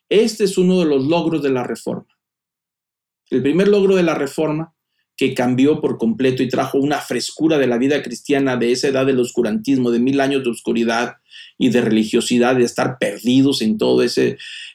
[0.10, 2.08] Este es uno de los logros de la reforma.
[3.30, 4.76] El primer logro de la reforma
[5.22, 9.06] que cambió por completo y trajo una frescura de la vida cristiana de esa edad
[9.06, 11.18] del oscurantismo, de mil años de oscuridad
[11.60, 14.30] y de religiosidad, de estar perdidos en todo ese,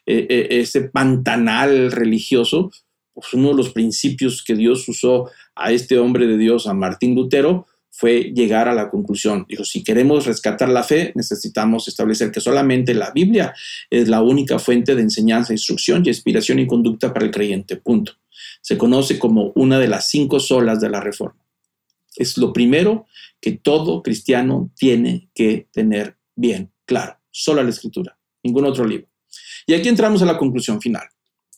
[0.07, 2.71] eh, eh, ese pantanal religioso,
[3.13, 7.17] pues uno de los principios que Dios usó a este hombre de Dios, a Martín
[7.17, 7.67] Lutero,
[7.97, 9.47] fue llegar a la conclusión.
[9.49, 13.55] Dijo, si queremos rescatar la fe, necesitamos establecer que solamente la Biblia
[13.89, 17.77] es la única fuente de enseñanza, instrucción y inspiración y conducta para el creyente.
[17.77, 18.13] Punto.
[18.61, 21.41] Se conoce como una de las cinco solas de la reforma.
[22.15, 23.07] Es lo primero
[23.41, 27.19] que todo cristiano tiene que tener bien claro.
[27.31, 29.09] Solo la escritura, ningún otro libro.
[29.67, 31.09] Y aquí entramos a la conclusión final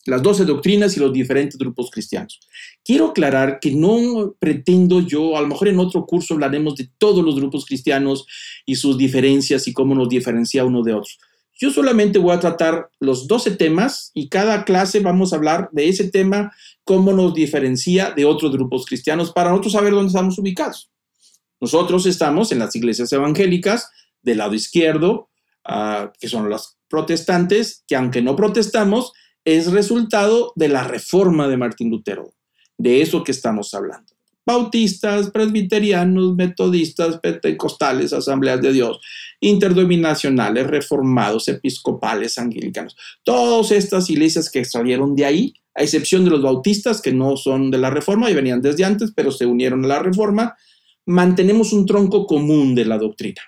[0.09, 2.39] las doce doctrinas y los diferentes grupos cristianos.
[2.83, 7.23] Quiero aclarar que no pretendo yo, a lo mejor en otro curso hablaremos de todos
[7.23, 8.25] los grupos cristianos
[8.65, 11.19] y sus diferencias y cómo nos diferencia uno de otros.
[11.61, 15.89] Yo solamente voy a tratar los doce temas y cada clase vamos a hablar de
[15.89, 16.53] ese tema,
[16.85, 20.89] cómo nos diferencia de otros grupos cristianos para nosotros saber dónde estamos ubicados.
[21.59, 23.89] Nosotros estamos en las iglesias evangélicas
[24.21, 25.29] del lado izquierdo,
[25.65, 29.11] ah, que son las protestantes, que aunque no protestamos,
[29.45, 32.33] es resultado de la reforma de Martín Lutero,
[32.77, 34.13] de eso que estamos hablando.
[34.45, 38.99] bautistas, presbiterianos, metodistas, pentecostales, asambleas de Dios,
[39.41, 42.95] interdenominacionales, reformados, episcopales, anglicanos.
[43.23, 47.69] Todas estas iglesias que salieron de ahí, a excepción de los bautistas, que no son
[47.69, 50.57] de la reforma y venían desde antes, pero se unieron a la reforma,
[51.05, 53.41] mantenemos un tronco común de la doctrina.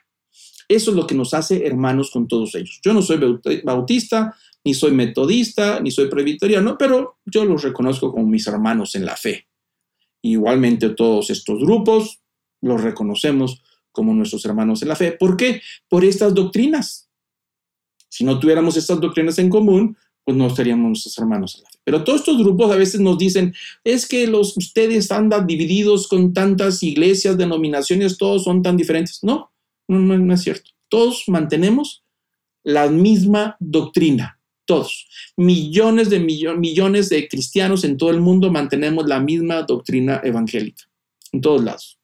[0.68, 2.80] Eso es lo que nos hace hermanos con todos ellos.
[2.84, 3.20] Yo no soy
[3.64, 9.06] bautista, ni soy metodista, ni soy presbiteriano, pero yo los reconozco como mis hermanos en
[9.06, 9.48] la fe.
[10.22, 12.22] Igualmente todos estos grupos
[12.62, 15.14] los reconocemos como nuestros hermanos en la fe.
[15.14, 15.62] ¿Por qué?
[15.90, 17.10] Por estas doctrinas.
[18.08, 21.80] Si no tuviéramos estas doctrinas en común, pues no seríamos nuestros hermanos en la fe.
[21.84, 26.34] Pero todos estos grupos a veces nos dicen, es que los, ustedes andan divididos con
[26.34, 29.24] tantas iglesias, denominaciones, todos son tan diferentes.
[29.24, 29.52] No,
[29.88, 30.70] no, no es cierto.
[30.88, 32.04] Todos mantenemos
[32.64, 34.41] la misma doctrina
[34.72, 35.06] todos,
[35.36, 40.84] millones de millones de cristianos en todo el mundo mantenemos la misma doctrina evangélica,
[41.34, 42.00] en todos lados.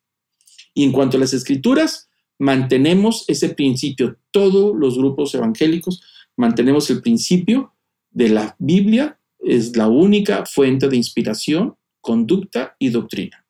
[0.74, 4.18] Y en cuanto a las escrituras, mantenemos ese principio.
[4.32, 6.01] Todos los grupos evangélicos
[6.36, 7.74] mantenemos el principio
[8.11, 13.45] de la Biblia, es la única fuente de inspiración, conducta y doctrina.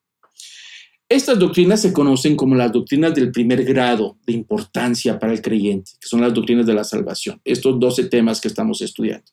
[1.10, 5.92] Estas doctrinas se conocen como las doctrinas del primer grado de importancia para el creyente,
[5.98, 9.32] que son las doctrinas de la salvación, estos 12 temas que estamos estudiando.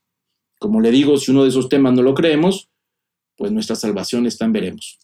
[0.57, 2.69] Como le digo, si uno de esos temas no lo creemos,
[3.36, 4.99] pues nuestra salvación está en veremos.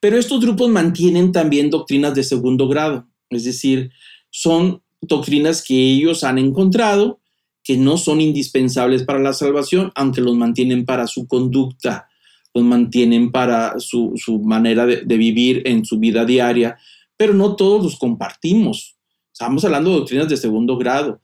[0.00, 3.92] Pero estos grupos mantienen también doctrinas de segundo grado, es decir,
[4.30, 7.20] son doctrinas que ellos han encontrado
[7.62, 12.08] que no son indispensables para la salvación, aunque los mantienen para su conducta,
[12.54, 16.78] los mantienen para su, manera de, vivir en su vida diaria,
[17.16, 18.96] pero no todos los compartimos.
[19.32, 21.20] Estamos hablando de doctrinas de segundo grado,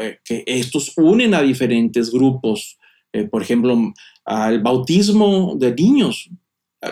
[0.00, 2.78] eh, que estos unen a diferentes grupos.
[3.12, 3.92] Eh, por ejemplo,
[4.24, 6.30] al bautismo de niños,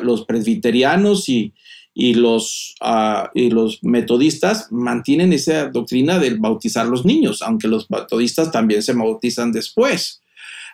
[0.03, 1.55] los presbiterianos y,
[1.95, 8.53] los, ah, y los metodistas mantienen esa doctrina del bautizar los niños, aunque los metodistas
[8.53, 10.21] también se bautizan después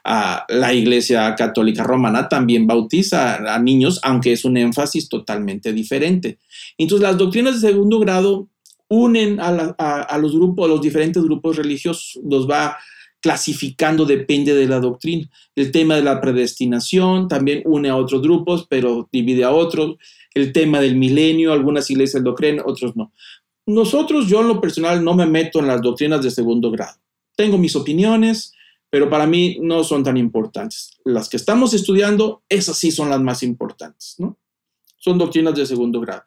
[0.05, 6.39] la Iglesia Católica Romana también bautiza a niños, aunque es un énfasis totalmente diferente.
[6.77, 8.49] Entonces, las doctrinas de segundo grado
[8.89, 12.77] unen a, los grupos, a los diferentes grupos religiosos, los va
[13.21, 15.27] clasificando, depende de la doctrina.
[15.57, 19.97] El tema de la predestinación también une a otros grupos, pero divide a otros.
[20.35, 23.13] El tema del milenio, algunas iglesias lo creen, otros no.
[23.67, 26.99] Nosotros, yo en lo personal, no me meto en las doctrinas de segundo grado.
[27.35, 28.54] Tengo mis opiniones,
[28.95, 30.93] pero para mí no son tan importantes.
[31.05, 34.39] Las que estamos estudiando, esas sí son las más importantes, ¿no?
[34.99, 36.23] Son doctrinas de segundo grado.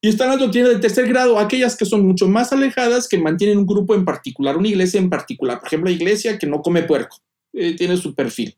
[0.00, 3.58] Y están las doctrinas de tercer grado, aquellas que son mucho más alejadas, que mantienen
[3.58, 5.58] un grupo en particular, una iglesia en particular.
[5.58, 7.18] Por ejemplo, la iglesia que no come puerco,
[7.52, 8.56] eh, tiene su perfil.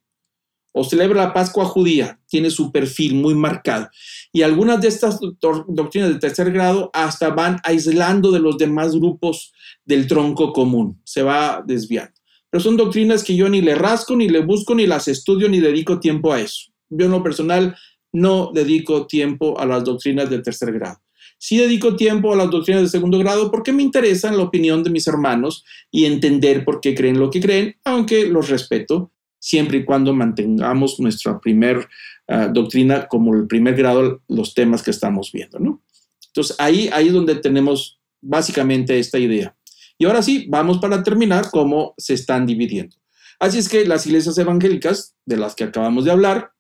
[0.71, 3.89] O celebra la Pascua judía, tiene su perfil muy marcado.
[4.33, 5.19] Y algunas de estas
[5.67, 9.53] doctrinas de tercer grado hasta van aislando de los demás grupos
[9.85, 12.15] del tronco común, se va desviando
[12.53, 16.01] son doctrinas que yo ni le rasco, ni le busco, ni las estudio, ni dedico
[16.01, 16.73] tiempo a eso.
[16.89, 17.77] Yo en lo personal
[18.13, 20.99] no dedico tiempo a las doctrinas de tercer grado.
[21.39, 24.91] Sí dedico tiempo a las doctrinas de segundo grado porque me interesa la opinión de
[24.91, 29.85] mis hermanos y entender por qué creen lo que creen, aunque los respeto siempre y
[29.85, 31.89] cuando mantengamos nuestra primer
[32.29, 35.83] ah, doctrina como el primer grado, los temas que estamos viendo, ¿no?
[36.29, 39.56] Entonces ahí, ahí es donde tenemos básicamente esta idea.
[39.99, 42.97] Y ahora sí, vamos para terminar cómo se están dividiendo.
[43.39, 46.53] Así es que las iglesias evangélicas, de las que acabamos de hablar,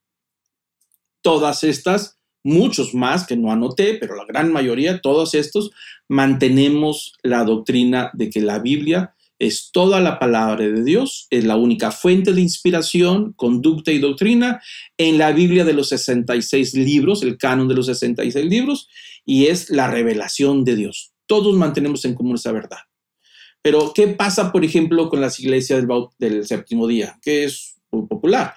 [1.23, 5.71] todas estas, muchos más que no anoté, pero la gran mayoría, todos estos,
[6.09, 11.57] mantenemos la doctrina de que la Biblia es toda la palabra de Dios, es la
[11.57, 14.63] única fuente de inspiración, conducta y doctrina
[14.97, 18.89] en la Biblia de los 66 libros, el canon de los 66 libros,
[19.25, 21.13] y es la revelación de Dios.
[21.27, 22.79] Todos mantenemos en común esa verdad.
[23.67, 25.85] Pero, ¿qué pasa, por ejemplo, con las iglesias
[26.21, 28.55] del, séptimo día, que es muy popular?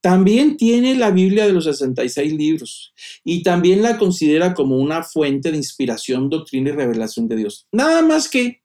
[0.00, 2.94] También tiene la Biblia de los 66 libros
[3.24, 7.66] y también la considera como una fuente de inspiración, doctrina y revelación de Dios.
[7.72, 8.62] Nada más que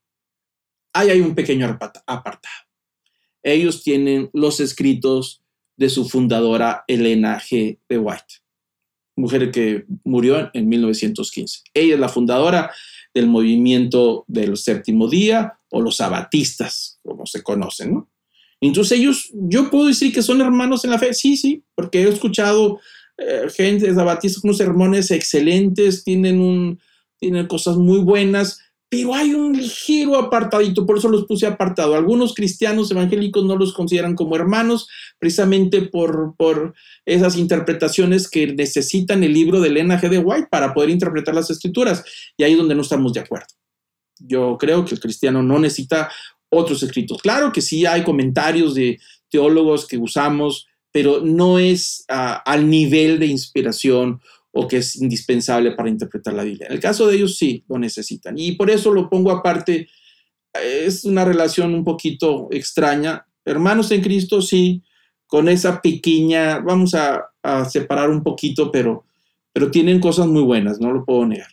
[0.92, 2.54] ahí hay un pequeño apartado.
[3.42, 5.42] Ellos tienen los escritos
[5.76, 7.80] de su fundadora Elena G.
[7.88, 8.34] de White,
[9.16, 11.62] mujer que murió en 1915.
[11.74, 12.70] Ella es la fundadora
[13.14, 18.10] del movimiento del séptimo día o los sabatistas, como se conocen, ¿no?
[18.60, 22.08] Entonces ellos, yo puedo decir que son hermanos en la fe, sí, sí, porque he
[22.08, 22.78] escuchado
[23.16, 26.78] eh, gente de sabatistas con sermones excelentes, tienen, un,
[27.18, 28.60] tienen cosas muy buenas,
[28.90, 31.94] pero hay un ligero apartadito, por eso los puse apartado.
[31.94, 34.88] Algunos cristianos evangélicos no los consideran como hermanos,
[35.20, 36.74] precisamente por, por
[37.06, 40.08] esas interpretaciones que necesitan el libro de Elena G.
[40.08, 42.02] de White para poder interpretar las escrituras,
[42.36, 43.46] y ahí es donde no estamos de acuerdo.
[44.18, 46.10] Yo creo que el cristiano no necesita
[46.48, 47.22] otros escritos.
[47.22, 48.98] Claro que sí hay comentarios de
[49.30, 54.20] teólogos que usamos, pero no es ah, al nivel de inspiración
[54.52, 56.66] o que es indispensable para interpretar la Biblia.
[56.66, 58.38] En el caso de ellos sí lo necesitan.
[58.38, 59.88] Y por eso lo pongo aparte.
[60.52, 63.24] Es una relación un poquito extraña.
[63.44, 64.82] Hermanos en Cristo, sí,
[65.26, 67.26] con esa pequeña, vamos a,
[67.70, 69.06] separar un poquito, pero,
[69.50, 71.48] pero tienen cosas muy buenas, no lo puedo negar.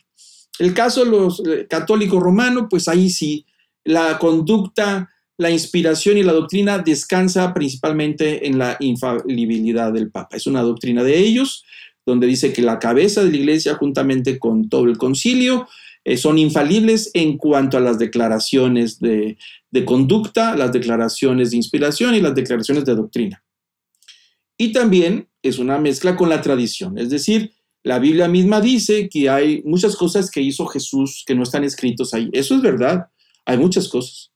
[0.58, 3.46] El caso de los eh, católicos romanos, pues ahí sí,
[3.84, 5.08] la conducta,
[5.38, 10.36] la inspiración y la doctrina descansa principalmente en la infalibilidad del Papa.
[10.36, 11.64] Es una doctrina de ellos
[12.08, 15.68] donde dice que la cabeza de la iglesia, juntamente con todo el concilio,
[16.04, 19.36] eh, son infalibles en cuanto a las declaraciones de,
[19.70, 23.44] de conducta, las declaraciones de inspiración y las declaraciones de doctrina.
[24.56, 27.52] Y también es una mezcla con la tradición, es decir,
[27.84, 32.12] la Biblia misma dice que hay muchas cosas que hizo Jesús que no están escritos
[32.12, 32.28] ahí.
[32.32, 33.08] Eso es verdad,
[33.44, 34.32] hay muchas cosas.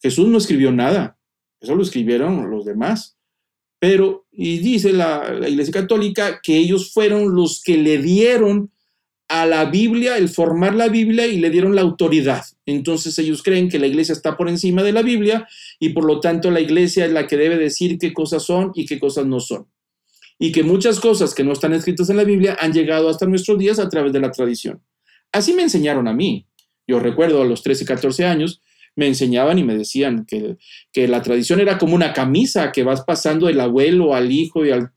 [0.00, 1.18] Jesús no escribió nada,
[1.60, 3.17] eso lo escribieron los demás.
[3.78, 8.70] Pero, y dice la, Iglesia Católica que ellos fueron los que le dieron
[9.28, 12.44] a la Biblia, el formar la Biblia y le dieron la autoridad.
[12.66, 15.46] Entonces ellos creen que la iglesia está por encima de la Biblia
[15.78, 18.86] y por lo tanto la iglesia es la que debe decir qué cosas son y
[18.86, 19.68] qué cosas no son.
[20.38, 23.58] Y que muchas cosas que no están escritas en la Biblia han llegado hasta nuestros
[23.58, 24.82] días a través de la tradición.
[25.30, 26.46] Así me enseñaron a mí.
[26.86, 28.62] Yo recuerdo a los 13, 14 años
[28.98, 30.56] me enseñaban y me decían que,
[30.92, 34.72] que, la tradición era como una camisa que vas pasando del abuelo al hijo y
[34.72, 34.90] al,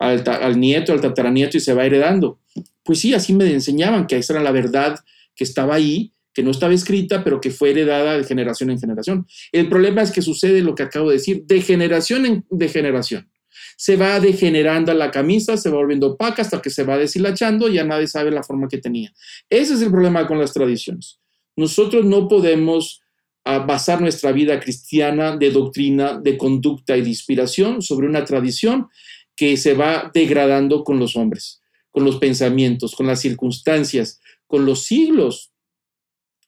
[0.00, 2.40] al, al, nieto, al tataranieto y se va heredando.
[2.82, 4.98] Pues sí, así me enseñaban que esa era la verdad
[5.36, 9.24] que estaba ahí, que no estaba escrita, pero que fue heredada de generación en generación.
[9.52, 13.30] El problema es que sucede lo que acabo de decir, de generación en de generación.
[13.76, 17.74] Se va degenerando la camisa, se va volviendo opaca hasta que se va deshilachando y
[17.74, 19.12] ya nadie sabe la forma que tenía.
[19.48, 21.20] Ese es el problema con las tradiciones.
[21.54, 23.00] Nosotros no podemos
[23.44, 28.88] a basar nuestra vida cristiana de doctrina, de conducta y de inspiración sobre una tradición
[29.36, 31.60] que se va degradando con los hombres,
[31.90, 35.52] con los pensamientos, con las circunstancias, con los siglos,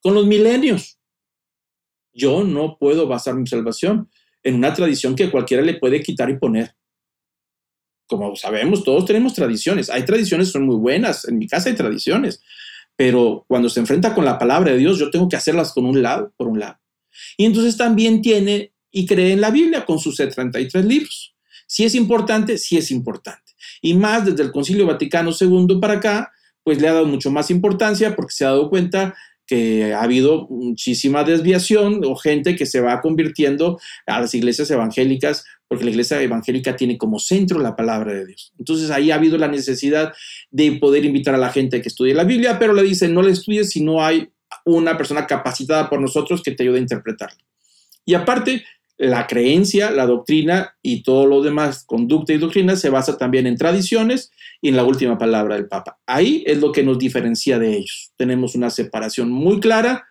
[0.01, 0.99] con los milenios.
[2.15, 4.09] Yo no puedo basar mi salvación
[4.43, 6.75] en una tradición que cualquiera le puede quitar y poner.
[8.07, 9.91] Como sabemos, todos tenemos tradiciones.
[9.91, 11.27] Hay tradiciones que son muy buenas.
[11.27, 12.41] En mi casa hay tradiciones.
[12.95, 16.01] Pero cuando se enfrenta con la palabra de Dios, yo tengo que hacerlas con un
[16.01, 16.79] lado, por un lado.
[17.37, 21.35] Y entonces también tiene y cree en la Biblia con sus 33 libros.
[21.67, 23.53] Si es importante, sí es importante.
[23.83, 26.33] Y más desde el Concilio Vaticano II para acá,
[26.63, 29.15] pues le ha dado mucho más importancia porque se ha dado cuenta
[29.47, 35.45] que ha habido muchísima desviación o gente que se va convirtiendo a las iglesias evangélicas,
[35.69, 38.53] porque la iglesia evangélica tiene como centro la palabra de Dios.
[38.59, 40.13] Entonces ahí ha habido la necesidad
[40.51, 43.31] de poder invitar a la gente que estudie la Biblia, pero le dicen, no la
[43.31, 44.29] estudies si no hay
[44.67, 47.39] una persona capacitada por nosotros que te ayude a interpretarlo.
[48.05, 48.65] Y aparte,
[48.99, 53.57] la creencia, la doctrina y todo lo demás, conducta y doctrina, se basa también en
[53.57, 54.31] tradiciones
[54.61, 55.99] y en la última palabra del Papa.
[56.07, 58.13] Ahí es lo que nos diferencia de ellos.
[58.17, 60.07] Tenemos una separación muy clara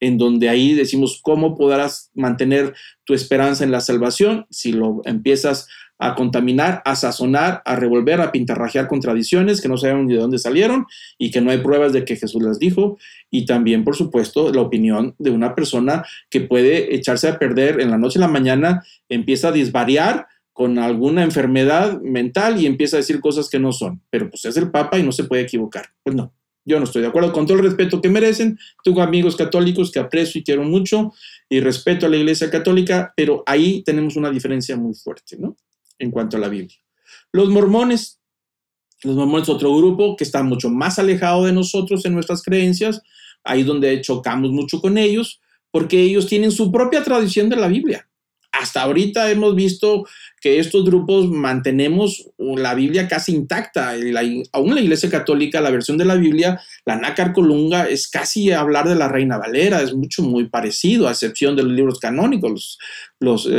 [0.00, 2.74] en donde ahí decimos cómo podrás mantener
[3.04, 5.68] tu esperanza en la salvación si lo empiezas
[5.98, 10.20] a contaminar, a sazonar, a revolver, a pintarrajear con tradiciones que no sabemos ni de
[10.20, 10.86] dónde salieron
[11.18, 12.98] y que no hay pruebas de que Jesús las dijo.
[13.30, 17.90] Y también, por supuesto, la opinión de una persona que puede echarse a perder en
[17.90, 23.00] la noche y la mañana, empieza a disvariar con alguna enfermedad mental y empieza a
[23.00, 24.00] decir cosas que no son.
[24.10, 25.86] Pero pues es el Papa y no se puede equivocar.
[26.02, 26.32] Pues no,
[26.64, 28.58] yo no estoy de acuerdo con todo el respeto que merecen.
[28.82, 31.12] Tengo amigos católicos que aprecio y quiero mucho
[31.48, 35.56] y respeto a la Iglesia Católica, pero ahí tenemos una diferencia muy fuerte, ¿no?
[35.98, 36.76] En cuanto a la Biblia.
[37.32, 38.20] Los mormones,
[39.02, 43.02] los mormones otro grupo que está mucho más alejado de nosotros en nuestras creencias,
[43.44, 45.40] ahí donde chocamos mucho con ellos,
[45.70, 48.05] porque ellos tienen su propia tradición de la Biblia
[48.60, 50.06] hasta ahorita hemos visto
[50.40, 53.94] que estos grupos mantenemos la Biblia casi intacta.
[54.52, 58.88] aún la Iglesia Católica, la versión de la Biblia, la Nácar Colunga, es casi hablar
[58.88, 62.78] de la Reina Valera, es mucho muy parecido, a excepción de los libros canónicos,
[63.18, 63.50] los, eh,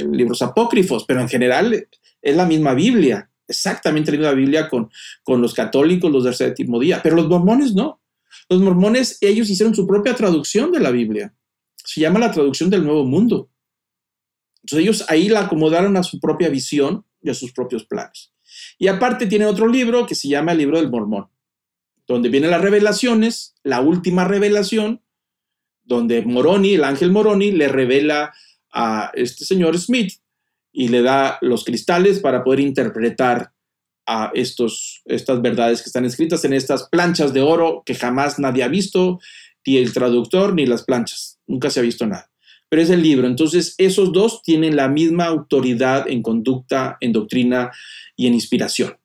[0.00, 1.86] eh, libros apócrifos, pero en general
[2.22, 4.90] es la misma Biblia, exactamente la misma Biblia con,
[5.22, 8.00] con los católicos, los del séptimo día, pero los mormones no.
[8.48, 11.34] Los mormones, ellos hicieron su propia traducción de la Biblia.
[11.76, 13.49] Se llama la traducción del Nuevo Mundo.
[14.62, 18.32] Entonces ellos ahí la acomodaron a su propia visión y a sus propios planes.
[18.78, 21.28] Y aparte tiene otro libro que se llama el libro del Mormón,
[22.06, 25.02] donde vienen las revelaciones, la última revelación,
[25.82, 28.32] donde Moroni, el ángel Moroni, le revela
[28.72, 30.14] a este señor Smith
[30.72, 33.52] y le da los cristales para poder interpretar
[34.06, 38.62] a estos, estas verdades que están escritas en estas planchas de oro que jamás nadie
[38.62, 39.20] ha visto,
[39.64, 41.38] ni el traductor ni las planchas.
[41.46, 42.29] Nunca se ha visto nada.
[42.70, 43.26] Pero es el libro.
[43.26, 47.70] Entonces, esos dos tienen la misma autoridad en conducta, en doctrina
[48.16, 48.96] y en inspiración.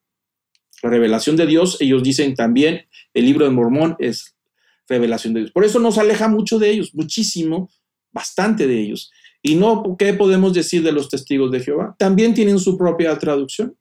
[0.82, 4.36] La revelación de Dios, ellos dicen también, el libro de Mormón es
[4.88, 5.52] revelación de Dios.
[5.52, 7.70] Por eso nos aleja mucho de ellos, muchísimo,
[8.14, 9.12] bastante de ellos.
[9.42, 11.96] Y no, ¿qué podemos decir de los testigos de Jehová?
[12.00, 13.76] También tienen su propia traducción.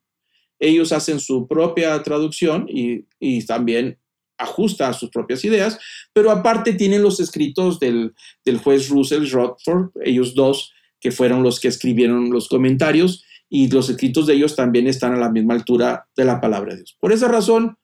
[0.59, 3.99] Ellos hacen su propia traducción y, y también
[4.39, 5.79] ajusta a sus propias ideas,
[6.13, 11.61] pero aparte tienen los escritos del, del juez Russell Rothford, ellos dos, que fueron los
[11.61, 16.09] que escribieron los comentarios, y los escritos de ellos también están a la misma altura
[16.17, 16.97] de la palabra de Dios.
[16.99, 17.77] Por esa razón,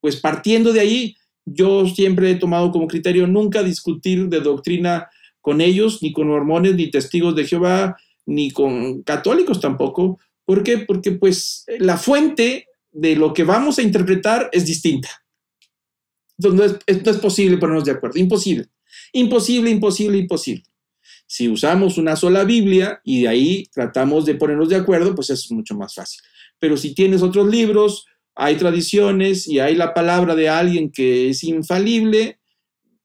[0.00, 5.08] pues partiendo de ahí, yo siempre he tomado como criterio nunca discutir de doctrina
[5.40, 10.18] con ellos, ni con mormones, ni testigos de Jehová, ni con católicos tampoco.
[10.44, 10.78] ¿Por qué?
[10.78, 15.08] Porque pues la fuente de lo que vamos a interpretar es distinta.
[16.38, 18.66] No es, no es posible ponernos de acuerdo, imposible.
[19.12, 20.64] Imposible, imposible, imposible.
[21.26, 25.50] Si usamos una sola Biblia y de ahí tratamos de ponernos de acuerdo, pues es
[25.50, 26.20] mucho más fácil.
[26.58, 31.44] Pero si tienes otros libros, hay tradiciones y hay la palabra de alguien que es
[31.44, 32.38] infalible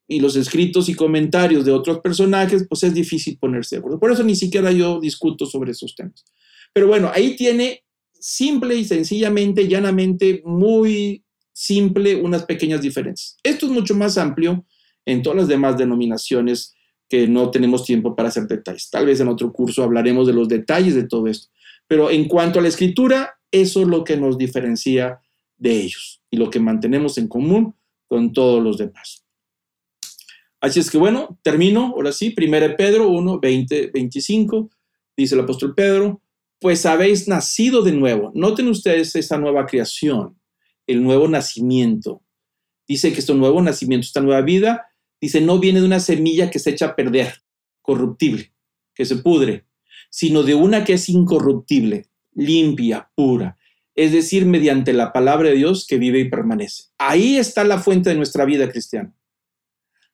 [0.07, 3.99] y los escritos y comentarios de otros personajes, pues es difícil ponerse de acuerdo.
[3.99, 6.23] Por eso ni siquiera yo discuto sobre esos temas.
[6.71, 7.83] Pero bueno, ahí tiene
[8.13, 11.23] simple y sencillamente, llanamente, muy
[11.53, 13.37] simple, unas pequeñas diferencias.
[13.43, 14.65] Esto es mucho más amplio
[15.05, 16.75] en todas las demás denominaciones
[17.07, 18.89] que no tenemos tiempo para hacer detalles.
[18.89, 21.49] Tal vez en otro curso hablaremos de los detalles de todo esto.
[21.87, 25.19] Pero en cuanto a la escritura, eso es lo que nos diferencia
[25.57, 27.75] de ellos y lo que mantenemos en común
[28.07, 29.23] con todos los demás.
[30.59, 34.69] Así es que bueno, termino ahora sí, 1 Pedro 1, 20, 25,
[35.15, 36.21] dice el apóstol Pedro,
[36.59, 38.31] pues habéis nacido de nuevo.
[38.33, 40.39] Noten ustedes esta nueva creación,
[40.87, 42.23] el nuevo nacimiento.
[42.87, 44.87] Dice que este nuevo nacimiento, esta nueva vida,
[45.21, 47.33] dice, no viene de una semilla que se echa a perder,
[47.81, 48.53] corruptible,
[48.93, 49.65] que se pudre,
[50.09, 53.57] sino de una que es incorruptible, limpia, pura,
[53.95, 56.85] es decir, mediante la palabra de Dios que vive y permanece.
[56.97, 59.13] Ahí está la fuente de nuestra vida cristiana.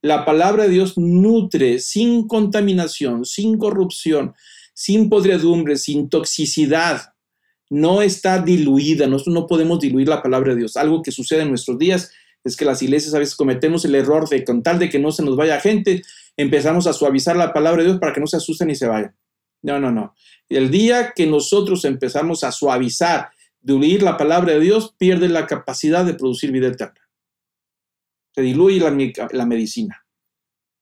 [0.02, 4.34] La palabra de Dios nutre sin contaminación, sin corrupción,
[4.74, 7.14] sin podredumbre, sin toxicidad.
[7.70, 10.76] No está diluida, nosotros no podemos diluir la palabra de Dios.
[10.76, 12.12] Algo que sucede en nuestros días
[12.44, 15.12] es que las iglesias a veces cometemos el error de, con tal de que no
[15.12, 16.02] se nos vaya gente,
[16.38, 19.16] empezamos a suavizar la palabra de Dios para que no se asusten y se vayan.
[19.62, 20.16] No, no, no.
[20.48, 23.30] El día que nosotros empezamos a suavizar
[23.62, 27.02] diluir la palabra de Dios, pierde la capacidad de producir vida eterna.
[28.34, 30.06] Se diluye la, medicina.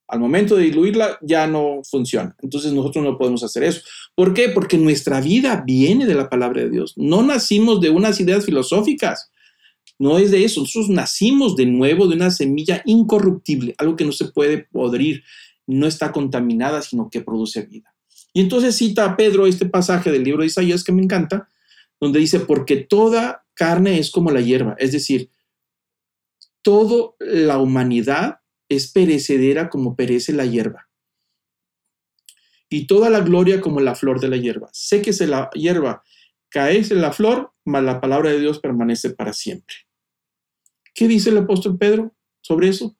[0.07, 2.35] Al momento de diluirla ya no funciona.
[2.41, 3.81] Entonces nosotros no podemos hacer eso.
[4.15, 4.49] ¿Por qué?
[4.49, 6.93] Porque nuestra vida viene de la palabra de Dios.
[6.95, 9.31] No nacimos de unas ideas filosóficas.
[9.99, 10.61] No es de eso.
[10.61, 15.23] Nosotros nacimos de nuevo de una semilla incorruptible, algo que no se puede podrir,
[15.65, 17.93] no está contaminada, sino que produce vida.
[18.33, 21.49] Y entonces cita a Pedro este pasaje del libro de Isaías que me encanta,
[21.99, 25.31] donde dice, porque toda carne es como la hierba, es decir,
[26.61, 28.36] toda la humanidad
[28.69, 30.89] es perecedera como perece la hierba.
[32.69, 34.69] Y toda la gloria como la flor de la hierba.
[34.73, 36.03] Sé que se la hierba,
[36.49, 39.75] cae en la flor, mas la palabra de Dios permanece para siempre.
[40.93, 42.97] ¿Qué dice el apóstol Pedro sobre eso?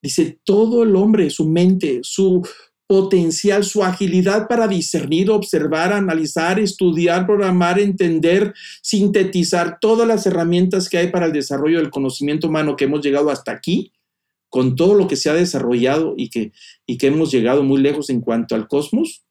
[0.00, 2.42] Dice, todo el hombre, su mente, su,
[2.88, 10.96] potencial, su agilidad para discernir, observar, analizar, estudiar, programar, entender, sintetizar todas las herramientas que
[10.96, 13.92] hay para el desarrollo del conocimiento humano que hemos llegado hasta aquí,
[14.48, 16.52] con todo lo que se ha desarrollado y que,
[16.86, 19.24] y que hemos llegado muy lejos en cuanto al cosmos,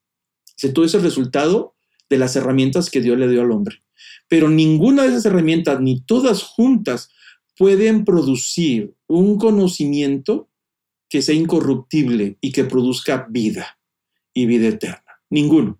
[0.73, 1.76] todo ese resultado
[2.10, 3.84] de las herramientas que Dios le dio al hombre.
[4.27, 7.10] Pero ninguna de esas herramientas, ni todas juntas,
[7.57, 10.49] pueden producir un conocimiento
[11.10, 13.80] que sea incorruptible y que produzca vida
[14.34, 15.22] y vida eterna.
[15.30, 15.80] Ninguno.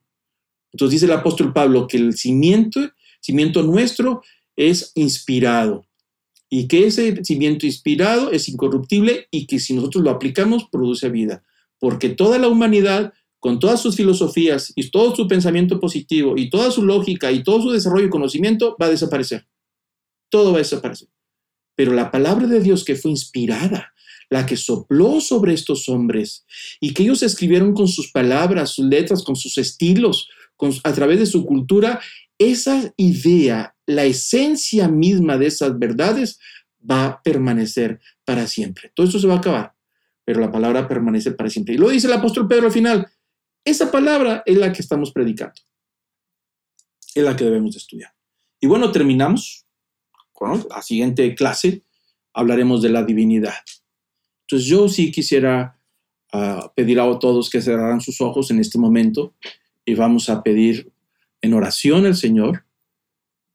[0.72, 2.80] Entonces dice el apóstol Pablo que el cimiento,
[3.19, 4.22] cimiento nuestro
[4.55, 5.86] es inspirado
[6.49, 11.44] y que ese cimiento inspirado es incorruptible y que si nosotros lo aplicamos produce vida.
[11.80, 16.72] Porque toda la humanidad, con todas sus filosofías y todo su pensamiento positivo y toda
[16.72, 19.48] su lógica y todo su desarrollo y conocimiento va a desaparecer.
[20.30, 21.10] Todo va a desaparecer.
[21.76, 23.94] Pero la palabra de Dios que fue inspirada
[24.30, 26.45] la que sopló sobre estos hombres
[26.80, 30.28] y que ellos escribieron con sus palabras, sus letras, con sus estilos,
[30.84, 32.02] a través de su cultura,
[32.38, 36.39] esa idea, la esencia misma de esas verdades
[36.89, 38.91] va a permanecer para siempre.
[38.93, 39.73] Todo esto se va a acabar,
[40.23, 41.76] pero la palabra permanece para siempre.
[41.76, 43.07] Y lo dice el apóstol Pedro al final.
[43.65, 45.61] Esa palabra es la que estamos predicando.
[47.14, 48.14] Es la que debemos de estudiar.
[48.59, 49.65] Y bueno, terminamos
[50.31, 51.84] con la siguiente clase.
[52.34, 53.55] Hablaremos de la divinidad.
[54.41, 55.80] Entonces yo sí quisiera
[56.31, 59.34] uh, pedir a todos que cerraran sus ojos en este momento
[59.84, 60.91] y vamos a pedir
[61.48, 62.65] en oración al Señor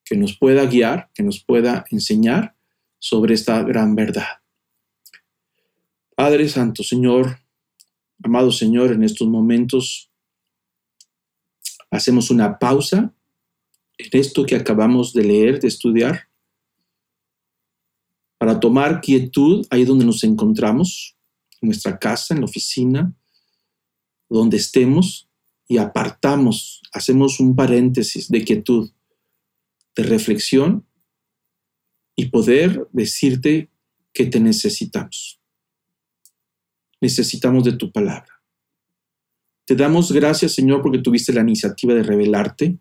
[0.05, 2.57] que nos pueda guiar, que nos pueda enseñar
[2.99, 4.43] sobre esta gran verdad.
[6.17, 7.39] Padre Santo, Señor,
[8.23, 10.11] amado Señor, en estos momentos
[11.91, 13.15] hacemos una pausa
[13.99, 16.29] en esto que acabamos de leer, de estudiar,
[18.39, 21.17] para tomar quietud ahí donde nos encontramos,
[21.61, 23.15] en nuestra casa, en la oficina,
[24.29, 25.29] donde estemos,
[25.69, 28.91] y apartamos, hacemos un paréntesis de quietud,
[29.97, 30.87] de reflexión
[32.17, 33.71] y poder decirte
[34.13, 35.41] que te necesitamos.
[37.01, 38.43] Necesitamos de tu palabra.
[39.65, 42.79] Te damos gracias, Señor, porque tuviste la iniciativa de revelarte.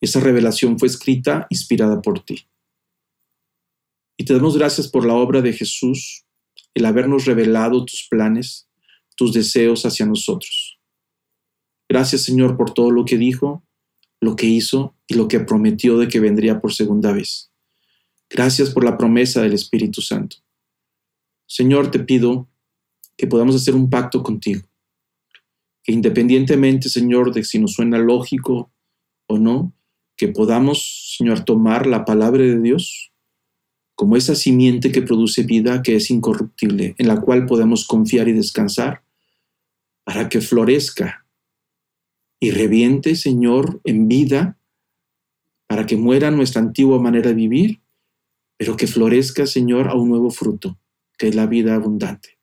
[0.00, 2.48] Esa revelación fue escrita, inspirada por ti.
[4.16, 6.24] Y te damos gracias por la obra de Jesús,
[6.74, 8.68] el habernos revelado tus planes,
[9.16, 10.79] tus deseos hacia nosotros.
[11.90, 13.64] Gracias, Señor, por todo lo que dijo,
[14.20, 17.50] lo que hizo y lo que prometió de que vendría por segunda vez.
[18.30, 20.36] Gracias por la promesa del Espíritu Santo.
[21.48, 22.48] Señor, te pido
[23.16, 24.62] que podamos hacer un pacto contigo,
[25.82, 28.70] que independientemente, Señor, de si nos suena lógico
[29.26, 29.74] o no,
[30.16, 33.10] que podamos, Señor, tomar la palabra de Dios
[33.96, 38.32] como esa simiente que produce vida, que es incorruptible, en la cual podemos confiar y
[38.32, 39.02] descansar,
[40.04, 41.26] para que florezca
[42.40, 44.58] y reviente, Señor, en vida,
[45.66, 47.80] para que muera nuestra antigua manera de vivir
[48.60, 50.78] pero que florezca, Señor, a un nuevo fruto,
[51.16, 52.38] que es la vida abundante.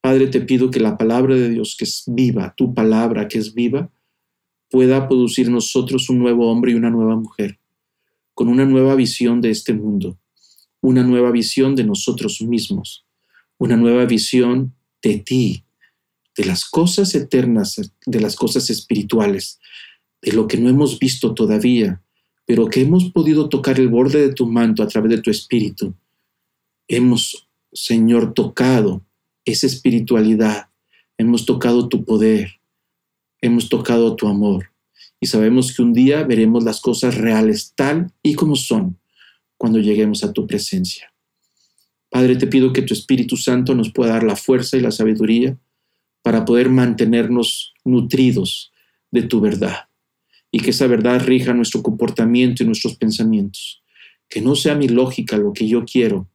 [0.00, 3.52] Padre, te pido que la palabra de Dios, que es viva, tu palabra que es
[3.52, 3.90] viva,
[4.70, 7.58] pueda producir en nosotros un nuevo hombre y una nueva mujer,
[8.32, 10.20] con una nueva visión de este mundo,
[10.80, 13.04] una nueva visión de nosotros mismos,
[13.58, 14.72] una nueva visión
[15.02, 15.64] de ti,
[16.36, 19.58] de las cosas eternas, de las cosas espirituales,
[20.22, 22.02] de lo que no hemos visto todavía,
[22.46, 25.94] pero que hemos podido tocar el borde de tu manto a través de tu espíritu.
[26.88, 29.04] Hemos, Señor, tocado
[29.44, 30.68] esa espiritualidad,
[31.18, 32.60] hemos tocado tu poder,
[33.40, 34.70] hemos tocado tu amor
[35.20, 38.98] y sabemos que un día veremos las cosas reales tal y como son
[39.56, 41.12] cuando lleguemos a tu presencia.
[42.08, 45.56] Padre, te pido que tu Espíritu Santo nos pueda dar la fuerza y la sabiduría
[46.22, 48.72] para poder mantenernos nutridos
[49.10, 49.90] de tu verdad
[50.50, 53.82] y que esa verdad rija nuestro comportamiento y nuestros pensamientos.
[54.28, 56.28] Que no sea mi lógica lo que yo quiero,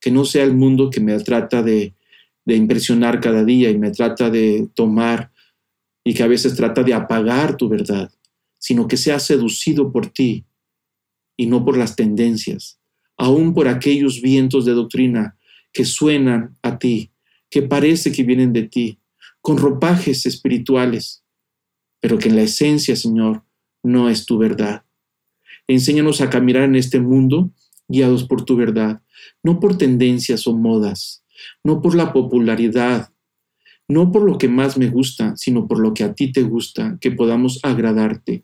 [0.00, 1.94] que no sea el mundo que me trata de,
[2.46, 5.32] impresionar cada día y me trata de tomar
[6.04, 8.12] y que a veces trata de apagar tu verdad,
[8.58, 10.44] sino que sea seducido por ti
[11.36, 12.78] y no por las tendencias,
[13.16, 15.36] aún por aquellos vientos de doctrina
[15.72, 17.10] que suenan a ti,
[17.50, 19.00] que parece que vienen de ti,
[19.46, 21.22] con ropajes espirituales,
[22.00, 23.44] pero que en la esencia, Señor,
[23.80, 24.84] no es tu verdad.
[25.68, 27.52] Enséñanos a caminar en este mundo
[27.86, 29.02] guiados por tu verdad,
[29.44, 31.22] no por tendencias o modas,
[31.62, 33.12] no por la popularidad,
[33.86, 36.98] no por lo que más me gusta, sino por lo que a ti te gusta,
[37.00, 38.42] que podamos agradarte,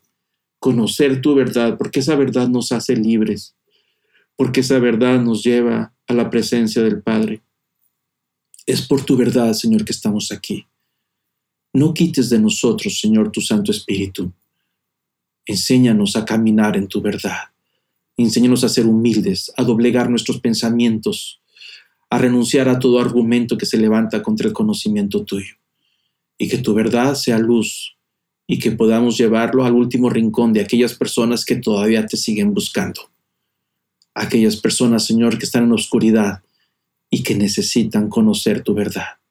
[0.59, 3.57] conocer tu verdad, porque esa verdad nos hace libres,
[4.37, 7.41] porque esa verdad nos lleva a la presencia del Padre.
[8.65, 10.65] Es por tu verdad, Señor, que estamos aquí.
[11.75, 14.31] No quites de nosotros, Señor, tu Santo Espíritu.
[15.43, 17.49] Enséñanos a caminar en tu verdad.
[18.15, 21.41] Enséñanos a ser humildes, a doblegar nuestros pensamientos,
[22.11, 25.55] a renunciar a todo argumento que se levanta contra el conocimiento tuyo.
[26.37, 27.97] Y que tu verdad sea luz
[28.45, 33.09] y que podamos llevarlo al último rincón de aquellas personas que todavía te siguen buscando.
[34.13, 36.43] Aquellas personas, Señor, que están en oscuridad
[37.09, 39.22] y que necesitan conocer tu verdad.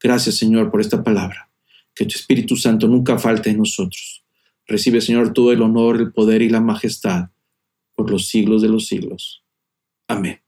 [0.00, 1.50] Gracias, Señor, por esta palabra.
[1.94, 4.24] Que tu Espíritu Santo nunca falte en nosotros.
[4.66, 7.30] Recibe, Señor, todo el honor, el poder y la majestad
[7.94, 9.44] por los siglos de los siglos.
[10.08, 10.40] Amén.